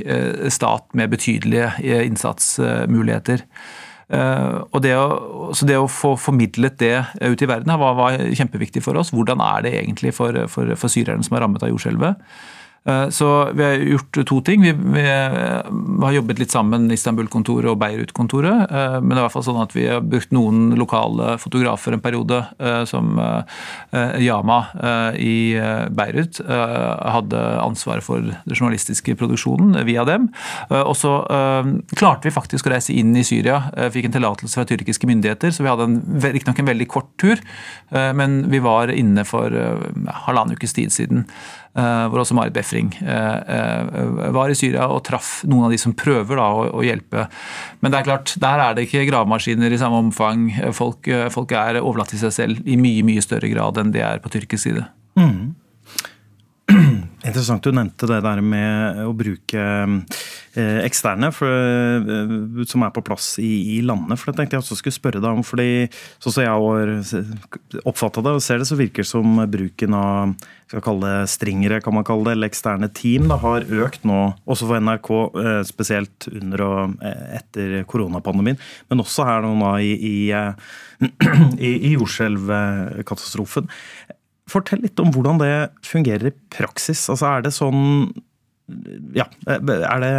stat 0.54 0.86
med 0.94 1.10
betydelige 1.10 1.72
innsatsmuligheter. 2.06 3.42
Og 4.12 4.82
det 4.84 4.92
å, 4.98 5.52
så 5.56 5.66
det 5.68 5.78
å 5.80 5.88
få 5.90 6.14
formidlet 6.20 6.76
det 6.82 6.96
ut 7.22 7.40
i 7.40 7.48
verden 7.48 7.72
var, 7.80 7.96
var 7.96 8.18
kjempeviktig 8.36 8.82
for 8.84 9.00
oss. 9.00 9.12
Hvordan 9.14 9.40
er 9.40 9.64
det 9.64 9.72
egentlig 9.78 10.12
for, 10.16 10.36
for, 10.52 10.74
for 10.76 10.92
syrerne 10.92 11.24
som 11.24 11.36
er 11.36 11.44
rammet 11.46 11.64
av 11.64 11.72
jordskjelvet? 11.72 12.20
Eh, 12.88 13.08
så 13.08 13.50
vi 13.52 13.64
har 13.64 13.72
gjort 13.72 14.26
to 14.26 14.40
ting. 14.40 14.62
Vi, 14.62 14.72
vi 14.72 15.02
har 16.02 16.12
jobbet 16.12 16.38
litt 16.38 16.52
sammen, 16.52 16.90
Istanbul-kontoret 16.92 17.70
og 17.72 17.78
Beirut-kontoret. 17.80 18.68
Eh, 18.68 18.96
men 19.00 19.14
det 19.14 19.18
er 19.18 19.22
i 19.22 19.26
hvert 19.26 19.36
fall 19.38 19.46
sånn 19.46 19.62
at 19.62 19.76
vi 19.76 19.86
har 19.88 20.04
brukt 20.04 20.34
noen 20.36 20.74
lokale 20.76 21.34
fotografer 21.40 21.96
en 21.96 22.04
periode, 22.04 22.42
eh, 22.60 22.82
som 22.88 23.14
Yama 24.20 24.56
i 25.18 25.54
Beirut 25.94 26.40
hadde 26.44 27.40
ansvaret 27.62 28.04
for 28.04 28.22
den 28.24 28.56
journalistiske 28.56 29.14
produksjonen 29.18 29.76
via 29.86 30.04
dem. 30.08 30.26
Og 30.70 30.94
så 30.98 31.12
klarte 31.94 32.28
vi 32.28 32.34
faktisk 32.34 32.66
å 32.68 32.72
reise 32.74 32.94
inn 32.96 33.14
i 33.16 33.24
Syria. 33.26 33.60
Fikk 33.94 34.08
en 34.08 34.16
tillatelse 34.16 34.58
fra 34.58 34.66
tyrkiske 34.68 35.08
myndigheter, 35.08 35.54
så 35.54 35.64
vi 35.64 35.70
hadde 35.70 36.32
riktignok 36.34 36.62
en 36.62 36.70
veldig 36.72 36.88
kort 36.90 37.10
tur, 37.20 37.40
men 37.90 38.42
vi 38.52 38.62
var 38.64 38.92
inne 38.92 39.26
for 39.28 39.54
halvannen 40.26 40.58
ukes 40.58 40.76
tid 40.76 40.94
siden. 40.94 41.28
Eh, 41.74 42.04
hvor 42.06 42.20
også 42.22 42.36
Marit 42.38 42.54
Befring 42.54 42.92
eh, 43.02 43.38
eh, 43.50 44.28
var 44.30 44.52
i 44.52 44.54
Syria 44.54 44.84
og 44.94 45.00
traff 45.08 45.40
noen 45.42 45.66
av 45.66 45.72
de 45.74 45.78
som 45.82 45.94
prøver 45.98 46.38
da, 46.38 46.46
å, 46.70 46.82
hjelpe. 46.86 47.24
Men 47.82 47.90
det 47.90 47.98
er 47.98 48.06
klart, 48.06 48.34
der 48.38 48.62
er 48.62 48.76
det 48.76 48.84
ikke 48.86 49.02
gravemaskiner 49.08 49.74
i 49.74 49.80
samme 49.80 49.98
omfang. 50.04 50.46
Folk, 50.76 51.10
folk 51.34 51.54
er 51.58 51.80
overlatt 51.82 52.14
til 52.14 52.22
seg 52.22 52.36
selv 52.36 52.70
i 52.70 52.78
mye 52.78 53.02
mye 53.06 53.24
større 53.24 53.50
grad 53.50 53.80
enn 53.82 53.90
de 53.94 54.04
er 54.06 54.22
på 54.22 54.30
tyrkisk 54.30 54.68
side. 54.68 54.86
Mm. 55.18 55.56
Interessant 57.24 57.64
du 57.64 57.72
nevnte 57.72 58.08
det 58.08 58.20
der 58.24 58.40
med 58.44 59.00
å 59.04 59.12
bruke 59.16 59.64
eksterne 60.54 61.32
for, 61.34 61.50
som 62.68 62.84
er 62.86 62.92
på 62.94 63.02
plass 63.02 63.32
i, 63.42 63.48
i, 63.74 63.78
landet. 63.82 64.20
For 64.20 64.30
det 64.30 64.38
tenkte 64.38 64.54
jeg 64.54 64.62
også 64.62 64.76
skulle 64.78 64.94
spørre 64.94 65.22
deg 65.24 65.40
om. 65.40 65.42
fordi 65.42 65.88
Sånn 66.22 66.36
som 66.36 66.44
jeg 66.44 67.80
oppfatta 67.82 68.22
det 68.22 68.36
og 68.36 68.44
ser 68.44 68.60
det, 68.62 68.68
så 68.68 68.78
virker 68.78 69.02
det 69.02 69.10
som 69.10 69.40
bruken 69.50 69.96
av 69.98 70.36
skal 70.74 70.84
kalle 70.84 71.10
det 71.10 71.30
stringere, 71.30 71.80
kan 71.84 71.94
man 71.94 72.06
kalle 72.06 72.28
det, 72.28 72.36
eller 72.36 72.50
eksterne 72.50 72.88
team, 72.96 73.28
da, 73.30 73.38
har 73.42 73.66
økt 73.84 74.06
nå, 74.08 74.20
også 74.48 74.68
for 74.70 74.80
NRK, 74.82 75.10
spesielt 75.68 76.28
under 76.32 76.64
og 76.66 77.04
etter 77.04 77.82
koronapandemien, 77.90 78.58
men 78.90 79.04
også 79.04 79.26
her 79.28 79.44
nå 79.44 79.74
i, 79.84 79.92
i, 79.94 80.16
i, 81.68 81.72
i 81.90 81.94
jordskjelvkatastrofen. 81.94 83.70
Fortell 84.50 84.84
litt 84.84 85.00
om 85.00 85.10
hvordan 85.14 85.40
det 85.40 85.54
fungerer 85.86 86.28
i 86.28 86.36
praksis. 86.52 87.06
Altså, 87.12 87.30
er 87.30 87.44
det 87.46 87.54
sånn 87.56 88.12
ja, 89.12 89.26
Er 89.52 90.00
det 90.00 90.12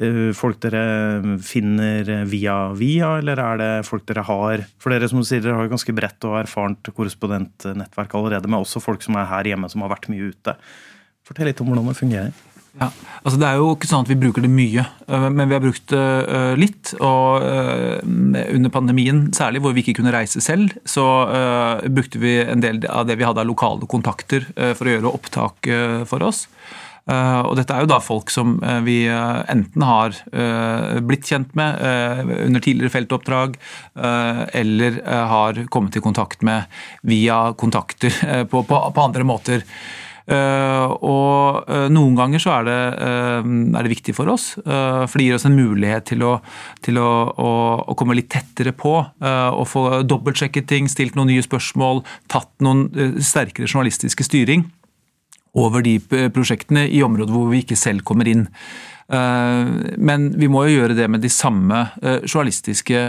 uh, 0.00 0.30
folk 0.36 0.56
dere 0.64 1.36
finner 1.44 2.08
via 2.28 2.56
via, 2.72 3.10
eller 3.20 3.42
er 3.44 3.60
det 3.60 3.72
folk 3.84 4.06
dere 4.08 4.24
har 4.24 4.64
For 4.80 4.94
dere 4.94 5.10
som 5.10 5.20
sier, 5.20 5.42
dere 5.44 5.58
har 5.58 5.68
ganske 5.68 5.92
bredt 5.96 6.24
og 6.28 6.38
erfarent 6.40 6.88
korrespondentnettverk 6.96 8.16
allerede, 8.16 8.48
men 8.48 8.62
også 8.62 8.80
folk 8.84 9.04
som 9.04 9.20
er 9.20 9.28
her 9.28 9.52
hjemme 9.52 9.68
som 9.68 9.84
har 9.84 9.92
vært 9.92 10.08
mye 10.12 10.30
ute. 10.32 10.56
Fortell 11.28 11.50
litt 11.50 11.60
om 11.60 11.68
hvordan 11.68 11.92
det 11.92 11.98
fungerer. 11.98 12.46
Ja, 12.78 12.88
altså 13.24 13.38
Det 13.40 13.46
er 13.48 13.58
jo 13.58 13.70
ikke 13.74 13.88
sånn 13.90 14.04
at 14.06 14.10
vi 14.12 14.18
bruker 14.20 14.44
det 14.44 14.50
mye, 14.52 14.84
øh, 15.10 15.28
men 15.34 15.50
vi 15.50 15.56
har 15.56 15.62
brukt 15.64 15.86
det 15.90 16.06
øh, 16.30 16.54
litt. 16.58 16.94
Og 17.02 17.42
øh, 17.42 17.98
under 18.54 18.74
pandemien 18.74 19.24
særlig, 19.34 19.62
hvor 19.64 19.74
vi 19.74 19.82
ikke 19.82 19.98
kunne 19.98 20.14
reise 20.14 20.42
selv, 20.44 20.76
så 20.86 21.06
brukte 21.90 22.20
vi 22.22 22.38
en 22.42 22.62
del 22.62 22.82
av 22.90 23.08
det 23.08 23.18
vi 23.18 23.26
hadde 23.26 23.42
av 23.42 23.48
lokale 23.48 23.88
kontakter 23.90 24.46
for 24.76 24.86
å 24.86 24.92
gjøre 24.92 25.10
opptak 25.10 25.68
for 26.08 26.24
oss. 26.26 26.46
Og 27.08 27.54
dette 27.56 27.72
er 27.72 27.84
jo 27.84 27.88
da 27.88 27.98
folk 28.04 28.28
som 28.32 28.58
vi 28.84 28.98
enten 29.08 29.84
har 29.86 30.16
blitt 31.08 31.28
kjent 31.30 31.54
med 31.58 31.80
under 32.48 32.64
tidligere 32.64 32.92
feltoppdrag, 32.92 33.56
eller 34.60 35.00
har 35.32 35.62
kommet 35.72 35.96
i 35.96 36.04
kontakt 36.04 36.44
med 36.46 36.68
via 37.08 37.40
kontakter 37.58 38.44
på, 38.50 38.64
på 38.68 39.06
andre 39.06 39.26
måter. 39.28 39.64
Eh, 40.28 40.90
og 41.08 41.70
eh, 41.72 41.86
noen 41.88 42.16
ganger 42.18 42.42
så 42.42 42.58
er 42.58 42.66
det, 42.66 42.80
eh, 43.00 43.48
er 43.78 43.86
det 43.86 43.92
viktig 43.94 44.12
for 44.16 44.28
oss, 44.28 44.50
for 44.58 45.16
det 45.16 45.24
gir 45.24 45.38
oss 45.38 45.46
en 45.48 45.56
mulighet 45.56 46.10
til 46.10 46.24
å, 46.26 46.34
til 46.84 47.00
å, 47.00 47.08
å, 47.32 47.52
å 47.88 47.96
komme 47.98 48.16
litt 48.18 48.28
tettere 48.32 48.74
på. 48.76 48.94
Og 48.98 49.64
få 49.68 50.02
dobbeltsjekket 50.08 50.68
ting, 50.68 50.90
stilt 50.90 51.16
noen 51.16 51.30
nye 51.32 51.44
spørsmål, 51.44 52.02
tatt 52.30 52.50
noen 52.64 52.88
sterkere 53.24 53.68
journalistiske 53.68 54.26
styring 54.26 54.66
over 55.58 55.82
de 55.82 55.96
prosjektene 56.34 56.84
i 56.92 57.00
områder 57.02 57.34
hvor 57.34 57.48
vi 57.50 57.62
ikke 57.64 57.78
selv 57.78 58.04
kommer 58.06 58.28
inn. 58.30 58.46
Men 59.08 60.28
vi 60.38 60.50
må 60.52 60.66
jo 60.66 60.82
gjøre 60.82 60.98
det 60.98 61.08
med 61.10 61.24
de 61.24 61.32
samme 61.32 61.86
journalistiske 62.02 63.06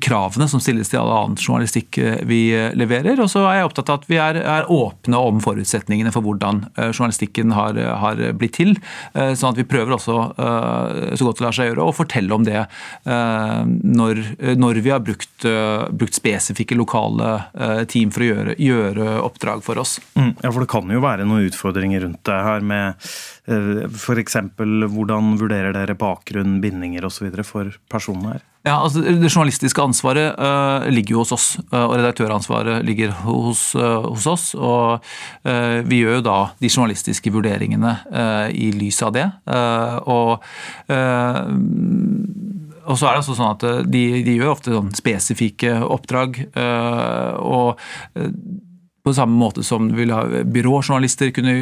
kravene 0.00 0.46
som 0.48 0.62
stilles 0.64 0.88
til 0.88 0.96
all 1.02 1.10
annen 1.12 1.36
journalistikk 1.36 1.98
eh, 2.00 2.22
vi 2.28 2.38
eh, 2.56 2.70
leverer. 2.78 3.20
Og 3.20 3.28
så 3.28 3.42
er 3.44 3.58
jeg 3.58 3.68
opptatt 3.68 3.92
av 3.92 4.00
at 4.00 4.06
vi 4.08 4.16
er, 4.22 4.40
er 4.40 4.70
åpne 4.72 5.20
om 5.20 5.42
forutsetningene 5.44 6.12
for 6.14 6.24
hvordan 6.24 6.62
journalistikken 6.78 7.52
har, 7.52 7.76
har, 8.00 8.22
blitt 8.38 8.56
til. 8.58 8.74
Sånn 9.12 9.52
at 9.52 9.58
vi 9.58 9.66
prøver 9.68 9.94
også 9.94 10.14
så 10.38 11.26
godt 11.26 11.38
det 11.38 11.44
lar 11.44 11.54
seg 11.54 11.68
gjøre 11.70 11.84
å 11.84 11.94
fortelle 11.94 12.34
om 12.34 12.44
det 12.46 12.62
når, 13.04 14.20
når 14.58 14.80
vi 14.84 14.92
har 14.92 15.02
brukt, 15.04 15.44
brukt, 15.44 16.16
spesifikke 16.16 16.76
lokale 16.78 17.84
team 17.90 18.12
for 18.14 18.24
å 18.24 18.30
gjøre, 18.30 18.56
gjøre 18.62 19.08
oppdrag 19.22 19.62
for 19.66 19.80
oss. 19.82 19.98
Mm, 20.16 20.32
ja, 20.40 20.50
for 20.50 20.64
det 20.64 20.70
kan 20.72 20.94
jo 20.94 21.02
være 21.04 21.28
noen 21.28 21.48
utfordringer 21.50 22.06
rundt 22.06 22.22
det 22.28 22.38
her 22.48 22.64
med 22.72 23.08
F.eks. 23.92 24.38
hvordan 24.58 25.34
vurderer 25.40 25.76
dere 25.76 25.98
bakgrunn, 25.98 26.58
bindinger 26.64 27.06
osv. 27.08 27.30
for 27.46 27.76
personene 27.92 28.38
her? 28.38 28.46
Ja, 28.68 28.76
altså 28.84 29.00
Det 29.00 29.30
journalistiske 29.30 29.80
ansvaret 29.82 30.36
uh, 30.36 30.88
ligger 30.92 31.16
jo 31.16 31.22
hos 31.22 31.32
oss, 31.32 31.46
uh, 31.72 31.86
og 31.86 31.94
redaktøransvaret 31.96 32.84
ligger 32.84 33.14
hos, 33.24 33.70
uh, 33.78 34.04
hos 34.10 34.26
oss. 34.28 34.50
Og 34.54 35.04
vi 35.88 36.02
gjør 36.02 36.18
jo 36.18 36.24
da 36.26 36.36
de 36.60 36.68
journalistiske 36.68 37.30
vurderingene 37.32 37.92
i 38.52 38.68
lys 38.74 38.98
av 39.06 39.12
det. 39.14 39.24
og 40.10 40.42
og 42.88 42.96
så 42.96 43.06
er 43.06 43.12
det 43.12 43.20
altså 43.20 43.36
sånn 43.36 43.54
at 43.54 43.64
de, 43.92 44.02
de 44.24 44.36
gjør 44.38 44.52
ofte 44.54 44.74
sånn 44.74 44.92
spesifikke 44.96 45.74
oppdrag. 45.84 46.40
og 46.56 47.80
på 49.08 49.16
samme 49.16 49.38
måte 49.38 49.64
som 49.66 49.88
byråjournalister 49.88 51.32
kunne, 51.36 51.54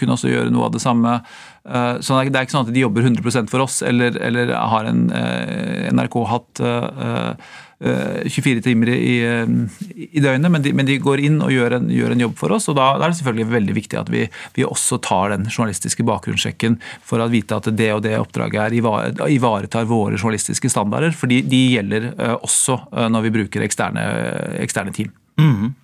kunne, 0.00 0.16
også 0.16 0.32
gjøre 0.32 0.52
noe 0.54 0.70
av 0.70 0.74
det 0.76 0.82
samme. 0.84 1.18
Eh, 1.66 1.92
så 2.00 2.16
det 2.22 2.32
er 2.32 2.46
ikke 2.46 2.56
sånn 2.56 2.68
at 2.68 2.74
de 2.74 2.82
jobber 2.84 3.06
100% 3.06 3.52
for 3.52 3.64
oss, 3.64 3.82
eller, 3.86 4.16
eller 4.22 4.54
har 4.54 4.88
en 4.88 5.06
eh, 5.14 5.88
NRK-hatt 5.92 6.62
24 7.76 8.52
eh, 8.56 8.62
timer 8.64 8.90
i, 8.94 9.16
i 10.06 10.22
døgnet, 10.24 10.48
men 10.52 10.64
de, 10.64 10.72
men 10.76 10.88
de, 10.88 10.96
går 11.02 11.20
inn 11.26 11.40
og 11.44 11.52
gjør 11.52 11.76
en, 11.80 11.90
gjør 11.92 12.14
en, 12.14 12.24
jobb 12.26 12.38
for 12.40 12.56
oss. 12.56 12.70
og 12.70 12.78
Da, 12.78 12.88
da 12.96 13.04
er 13.08 13.12
det 13.12 13.20
selvfølgelig 13.20 13.50
veldig 13.52 13.76
viktig 13.82 14.00
at 14.00 14.12
vi, 14.14 14.24
vi, 14.56 14.64
også 14.64 15.00
tar 15.04 15.34
den 15.34 15.48
journalistiske 15.50 16.06
bakgrunnssjekken 16.06 16.78
for 17.04 17.20
å 17.20 17.28
vite 17.32 17.58
at 17.58 17.68
det 17.76 17.92
og 17.92 18.04
det 18.06 18.16
oppdraget 18.20 18.70
er 18.70 19.30
ivaretar 19.36 19.88
våre 19.90 20.16
journalistiske 20.16 20.70
standarder. 20.72 21.12
fordi 21.16 21.42
de 21.44 21.62
gjelder 21.76 22.12
også 22.40 22.80
når 23.12 23.26
vi 23.26 23.38
bruker 23.40 23.64
eksterne, 23.66 24.04
eksterne 24.62 24.94
team. 24.96 25.12
Mm. 25.36 25.74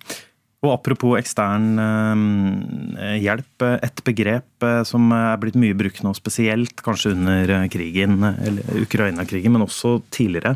Og 0.63 0.71
Apropos 0.71 1.17
ekstern 1.19 1.75
eh, 1.83 3.17
hjelp. 3.19 3.65
Et 3.83 4.03
begrep 4.07 4.63
eh, 4.63 4.81
som 4.87 5.11
er 5.11 5.39
blitt 5.41 5.59
mye 5.59 5.75
brukt 5.75 6.03
nå, 6.05 6.13
spesielt 6.15 6.79
kanskje 6.85 7.11
under 7.17 7.51
eh, 7.57 7.69
krigen, 7.71 8.21
eller 8.23 8.83
Ukraina-krigen, 8.85 9.51
men 9.51 9.65
også 9.65 9.97
tidligere, 10.13 10.55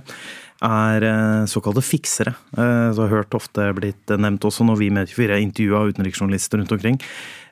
er 0.63 1.03
såkalte 1.45 1.83
fiksere. 1.85 2.31
Det 2.49 2.97
har 2.97 3.11
hørt 3.11 3.35
ofte 3.37 3.67
blitt 3.77 4.09
nevnt 4.09 4.47
også 4.47 4.65
når 4.65 4.79
vi 4.79 4.87
med 4.89 5.11
24 5.11 5.37
intervjua 5.43 5.83
utenriksjournalister 5.91 6.57
rundt 6.57 6.73
omkring. 6.73 6.97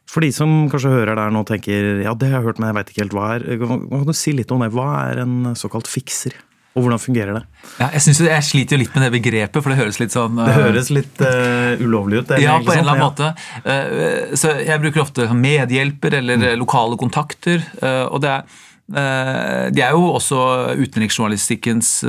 For 0.09 0.25
de 0.25 0.31
som 0.33 0.65
kanskje 0.71 0.89
hører 0.89 1.13
der 1.19 1.29
nå 1.29 1.43
og 1.43 1.51
tenker 1.51 2.01
ja, 2.01 2.15
det 2.17 2.31
har 2.31 2.39
jeg 2.39 2.47
hørt, 2.47 2.57
men 2.57 2.71
jeg 2.71 2.77
veit 2.79 2.89
ikke 2.89 3.03
helt 3.03 3.15
hva 3.19 3.27
er. 3.35 3.45
Kan 3.61 4.09
du 4.09 4.15
si 4.17 4.33
litt 4.33 4.49
om 4.55 4.65
det? 4.65 4.71
Hva 4.73 4.89
er 5.03 5.21
en 5.21 5.53
såkalt 5.53 5.91
fikser? 5.91 6.33
Og 6.75 6.83
hvordan 6.83 6.99
fungerer 6.99 7.37
det? 7.37 7.43
Ja, 7.79 7.87
jeg, 7.93 8.01
synes 8.03 8.19
jeg 8.25 8.43
sliter 8.43 8.75
jo 8.75 8.81
litt 8.81 8.95
med 8.97 9.05
det 9.05 9.11
begrepet, 9.13 9.61
for 9.63 9.71
det 9.71 9.79
høres 9.79 9.99
litt 10.01 10.11
sånn 10.11 10.35
uh, 10.35 10.43
Det 10.49 10.55
høres 10.57 10.91
litt 10.91 11.21
uh, 11.23 11.79
ulovlig 11.79 12.19
ut? 12.19 12.27
Det, 12.33 12.41
ja, 12.43 12.57
på 12.59 12.73
en 12.73 12.81
eller 12.81 12.97
annen 12.97 13.05
måte. 13.05 13.31
Uh, 13.63 14.35
så 14.35 14.57
jeg 14.59 14.83
bruker 14.83 15.05
ofte 15.05 15.29
medhjelper 15.31 16.19
eller 16.19 16.41
mm. 16.41 16.47
lokale 16.59 16.99
kontakter. 16.99 17.63
og 18.11 18.19
det 18.23 18.37
er 18.37 18.61
de 18.85 19.81
er 19.81 19.95
jo 19.97 20.11
også 20.13 20.37
utenriksjournalistikkens 20.77 22.03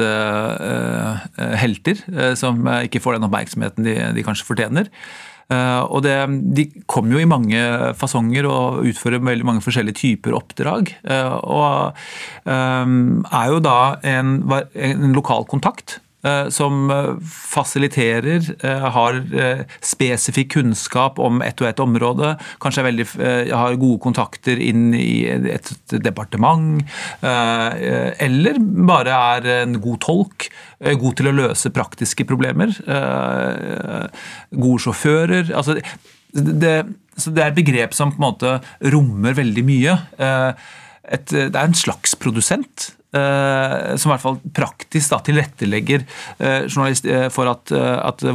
helter, 1.57 2.03
som 2.37 2.69
ikke 2.85 3.01
får 3.01 3.17
den 3.17 3.25
oppmerksomheten 3.31 3.87
de, 3.87 3.95
de 4.13 4.25
kanskje 4.27 4.45
fortjener. 4.45 4.91
Eh, 5.53 5.83
og 5.87 6.03
det, 6.03 6.17
De 6.57 6.67
kommer 6.91 7.17
jo 7.17 7.23
i 7.23 7.29
mange 7.29 7.61
fasonger 7.99 8.49
og 8.51 8.89
utfører 8.91 9.23
veldig 9.23 9.47
mange 9.47 9.63
forskjellige 9.65 10.01
typer 10.01 10.35
oppdrag. 10.39 10.91
Eh, 11.07 11.37
og 11.47 11.95
eh, 12.47 12.97
er 13.41 13.53
jo 13.53 13.63
da 13.63 13.79
en, 14.17 14.41
en 14.43 15.15
lokal 15.17 15.47
kontakt 15.51 16.01
som 16.53 16.91
eh, 16.91 17.09
fasiliterer, 17.27 18.47
eh, 18.61 18.87
har 18.97 19.21
spesifikk 19.85 20.53
kunnskap 20.57 21.19
om 21.23 21.43
ett 21.45 21.61
og 21.62 21.69
ett 21.71 21.83
område, 21.83 22.35
kanskje 22.62 22.85
veldig, 22.87 23.07
har 23.51 23.79
gode 23.81 24.01
kontakter 24.05 24.61
inn 24.62 24.91
i 24.97 25.27
et 25.29 25.71
departement, 25.91 26.83
eller 27.23 28.59
bare 28.89 29.19
er 29.37 29.49
en 29.62 29.77
god 29.83 30.01
tolk, 30.05 30.49
god 30.81 31.19
til 31.19 31.31
å 31.31 31.35
løse 31.37 31.73
praktiske 31.75 32.27
problemer, 32.29 32.73
gode 34.53 34.85
sjåfører. 34.87 35.53
altså 35.57 35.79
det, 36.37 36.75
det 36.87 37.43
er 37.43 37.51
et 37.51 37.61
begrep 37.61 37.95
som 37.97 38.12
på 38.12 38.21
en 38.21 38.27
måte 38.29 38.57
rommer 38.93 39.37
veldig 39.39 39.65
mye. 39.67 39.97
Et, 41.12 41.27
det 41.31 41.55
er 41.55 41.66
en 41.69 41.77
slags 41.77 42.16
produsent. 42.19 42.90
Eh, 43.16 43.97
som 43.97 44.11
i 44.11 44.14
hvert 44.14 44.25
fall 44.25 44.38
praktisk 44.57 45.12
da, 45.12 45.21
tilrettelegger 45.25 46.03
eh, 46.42 46.66
eh, 46.66 47.27
for 47.33 47.49
at, 47.49 47.73
at, 47.73 48.27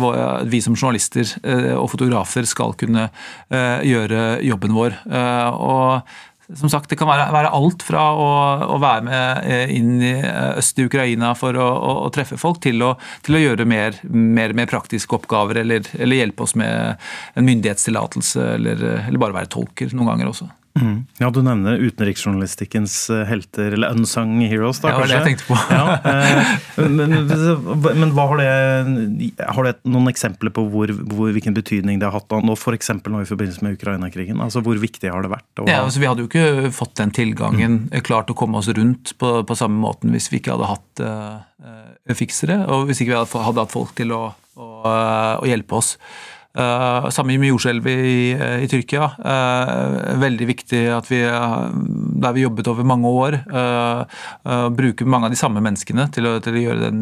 vi 0.47 0.61
som 0.63 0.77
journalister 0.77 1.27
og 1.75 1.89
fotografer 1.91 2.47
skal 2.47 2.75
kunne 2.79 3.09
gjøre 3.51 4.41
jobben 4.45 4.75
vår. 4.75 4.95
Og 5.11 6.57
som 6.57 6.67
sagt, 6.71 6.89
Det 6.89 6.97
kan 6.99 7.07
være, 7.07 7.29
være 7.31 7.51
alt 7.55 7.83
fra 7.85 8.01
å, 8.11 8.29
å, 8.75 8.77
være 8.81 9.05
med 9.07 9.71
inn 9.71 10.01
i 10.03 10.13
øst 10.59 10.79
i 10.79 10.87
Ukraina 10.87 11.31
for 11.39 11.55
å, 11.55 11.67
å, 11.67 11.93
å 12.07 12.09
treffe 12.11 12.39
folk, 12.39 12.59
til 12.63 12.83
å, 12.83 12.93
til 13.23 13.37
å 13.37 13.43
gjøre 13.43 13.67
mer, 13.67 13.95
mer, 14.11 14.55
mer, 14.57 14.67
praktiske 14.71 15.15
oppgaver, 15.15 15.61
eller, 15.63 15.87
eller, 15.95 16.19
hjelpe 16.19 16.43
oss 16.43 16.57
med 16.59 16.97
en 17.39 17.47
myndighetstillatelse, 17.47 18.49
eller, 18.57 18.83
eller 19.05 19.23
bare 19.23 19.39
være 19.39 19.53
tolker 19.55 19.95
noen 19.95 20.11
ganger 20.11 20.33
også. 20.33 20.49
Mm. 20.79 21.05
Ja, 21.19 21.29
Du 21.29 21.41
nevner 21.43 21.79
utenriksjournalistikkens 21.81 22.95
eh, 23.11 23.25
helter, 23.27 23.73
eller 23.75 23.91
unsung 23.95 24.37
heroes, 24.39 24.79
da 24.83 24.93
ja, 24.93 25.01
kanskje? 25.01 25.11
Det 25.11 25.17
jeg 25.17 25.27
tenkte 25.27 25.47
på. 25.49 25.57
ja, 25.75 25.85
eh, 26.11 26.53
men, 26.87 27.15
men, 27.99 28.13
hva 28.15 28.27
har 28.31 28.39
det 28.39 29.43
Har 29.57 29.67
det 29.67 29.75
noen 29.83 30.11
eksempler 30.11 30.53
på 30.55 30.63
hvor, 30.71 30.93
hvor, 31.11 31.33
hvilken 31.35 31.57
betydning 31.57 31.99
det 31.99 32.07
har 32.07 32.15
hatt 32.15 32.31
nå, 32.31 32.55
f.eks. 32.55 32.93
nå 33.03 33.23
i 33.23 33.29
forbindelse 33.29 33.65
med 33.67 33.77
Ukraina-krigen? 33.79 34.39
Altså, 34.43 34.63
Hvor 34.65 34.79
viktig 34.81 35.11
har 35.11 35.25
det 35.25 35.33
vært? 35.33 35.49
Ja, 35.65 35.81
altså, 35.83 36.03
vi 36.03 36.09
hadde 36.09 36.25
jo 36.25 36.31
ikke 36.31 36.71
fått 36.75 36.95
den 37.01 37.13
tilgangen, 37.15 37.85
mm. 37.91 38.01
klart 38.07 38.31
å 38.31 38.37
komme 38.37 38.61
oss 38.61 38.71
rundt 38.71 39.15
på, 39.19 39.33
på, 39.47 39.59
samme 39.59 39.81
måten 39.81 40.15
hvis 40.15 40.31
vi 40.31 40.39
ikke 40.39 40.55
hadde 40.55 40.69
hatt 40.71 41.01
uh, 41.03 42.13
fiksere, 42.17 42.63
og 42.71 42.87
hvis 42.89 43.03
ikke 43.03 43.13
vi 43.13 43.19
hadde, 43.19 43.43
hadde 43.45 43.65
hatt 43.65 43.73
folk 43.73 43.91
til 43.97 44.13
å, 44.15 44.23
å, 44.55 44.69
å 45.41 45.49
hjelpe 45.49 45.77
oss. 45.81 45.97
Uh, 46.51 47.05
samme 47.15 47.37
med 47.39 47.47
jordskjelvet 47.47 48.01
i, 48.03 48.15
i, 48.35 48.67
Tyrkia. 48.67 49.05
Uh, 49.23 50.17
veldig 50.19 50.47
viktig 50.49 50.81
at 50.91 51.07
vi, 51.07 51.21
der 51.23 52.35
vi 52.35 52.43
jobbet 52.43 52.67
over 52.67 52.87
mange 52.87 53.07
år, 53.07 53.37
uh, 53.55 54.67
bruker 54.75 55.07
mange 55.07 55.29
av 55.29 55.31
de 55.31 55.39
samme 55.39 55.63
menneskene 55.63 56.09
til 56.11 56.27
å, 56.27 56.33
til 56.43 56.59
å 56.59 56.63
gjøre 56.65 56.89
den, 56.89 56.99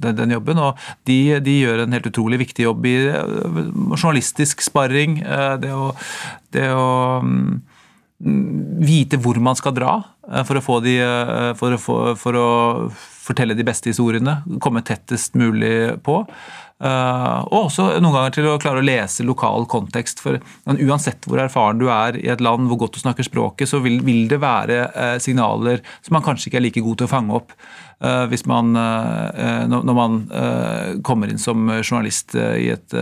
den, 0.00 0.16
den, 0.16 0.32
jobben. 0.38 0.62
Og 0.64 0.80
de, 1.08 1.18
de, 1.44 1.58
gjør 1.66 1.84
en 1.84 1.98
helt 1.98 2.08
utrolig 2.08 2.40
viktig 2.46 2.64
jobb 2.64 2.88
i 2.88 2.96
journalistisk 3.12 4.64
sparring. 4.64 5.20
det 5.60 5.76
å, 5.76 5.90
det 6.56 6.70
å 6.72 6.88
um, 7.20 7.58
vite 8.16 9.20
hvor 9.20 9.36
man 9.44 9.58
skal 9.60 9.76
dra 9.76 9.98
for 10.48 10.56
å, 10.56 10.64
få 10.64 10.80
de, 10.80 10.96
for, 11.60 11.76
å, 11.76 12.14
for 12.16 12.40
å 12.40 12.48
fortelle 13.26 13.56
de 13.58 13.66
beste 13.66 13.92
historiene. 13.92 14.40
Komme 14.62 14.84
tettest 14.86 15.36
mulig 15.36 15.98
på. 16.06 16.22
Uh, 16.76 17.40
og 17.48 17.70
også 17.70 17.86
noen 18.04 18.12
ganger 18.12 18.34
til 18.36 18.46
å 18.50 18.58
klare 18.60 18.82
å 18.82 18.84
lese 18.84 19.24
lokal 19.24 19.64
kontekst. 19.70 20.20
For 20.20 20.36
uansett 20.68 21.24
hvor 21.24 21.40
erfaren 21.40 21.80
du 21.80 21.88
er 21.88 22.18
i 22.20 22.28
et 22.32 22.44
land, 22.44 22.68
hvor 22.68 22.82
godt 22.84 22.98
du 22.98 23.00
snakker 23.00 23.24
språket, 23.24 23.70
så 23.70 23.80
vil, 23.84 24.02
vil 24.04 24.26
det 24.28 24.42
være 24.42 24.82
uh, 24.92 25.16
signaler 25.22 25.80
som 26.04 26.18
man 26.18 26.26
kanskje 26.26 26.50
ikke 26.50 26.60
er 26.60 26.66
like 26.68 26.84
god 26.84 27.00
til 27.00 27.08
å 27.08 27.14
fange 27.14 27.36
opp 27.40 27.56
uh, 27.56 28.24
hvis 28.28 28.44
man, 28.48 28.76
når 28.76 29.96
man 29.96 30.16
kommer 31.06 31.30
inn 31.30 31.40
som 31.40 31.64
journalist 31.80 32.34
i 32.36 32.68
et, 32.74 32.94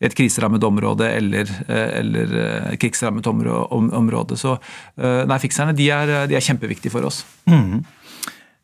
et 0.00 0.14
kriserammet 0.16 0.62
område 0.64 1.08
eller, 1.10 1.50
eller 1.68 2.34
krigsrammet 2.80 3.26
område. 3.26 4.38
Så 4.38 4.54
nei, 4.96 5.38
fikserne 5.42 5.74
de 5.76 5.88
er, 5.94 6.12
de 6.30 6.38
er 6.38 6.46
kjempeviktige 6.46 6.94
for 6.94 7.08
oss. 7.10 7.24
Mm. 7.50 7.82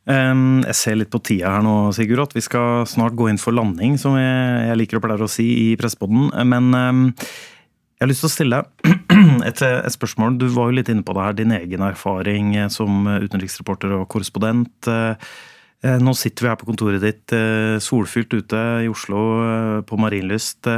Jeg 0.06 0.74
ser 0.78 0.94
litt 1.00 1.10
på 1.10 1.18
tida 1.18 1.56
her 1.56 1.64
nå, 1.66 1.90
Sigurd, 1.96 2.28
at 2.28 2.34
vi 2.36 2.44
skal 2.44 2.84
snart 2.86 3.16
gå 3.18 3.26
inn 3.26 3.40
for 3.42 3.56
landing, 3.56 3.96
som 3.98 4.14
jeg 4.14 4.76
liker 4.78 5.00
å 5.00 5.02
pleier 5.02 5.24
å 5.24 5.30
si 5.30 5.46
i 5.64 5.66
Pressepodden. 5.80 6.28
Men 6.46 6.70
jeg 7.10 8.04
har 8.04 8.10
lyst 8.12 8.22
til 8.22 8.30
å 8.30 8.34
stille 8.36 8.60
et, 9.48 9.64
et, 9.66 9.90
spørsmål. 9.90 10.38
Du 10.38 10.46
var 10.54 10.70
jo 10.70 10.78
litt 10.78 10.92
inne 10.94 11.02
på 11.02 11.16
det 11.16 11.26
her, 11.26 11.36
din 11.40 11.56
egen 11.58 11.82
erfaring 11.88 12.54
som 12.70 13.10
utenriksreporter 13.10 13.96
og 13.98 14.06
korrespondent. 14.14 14.92
Eh, 15.84 15.98
nå 16.00 16.14
sitter 16.16 16.46
vi 16.46 16.50
her 16.50 16.58
på 16.60 16.68
kontoret 16.70 17.02
ditt, 17.04 17.32
eh, 17.36 17.76
solfylt 17.82 18.32
ute 18.32 18.60
i 18.84 18.90
Oslo 18.90 19.22
eh, 19.44 19.80
på 19.86 19.98
Marienlyst. 20.00 20.70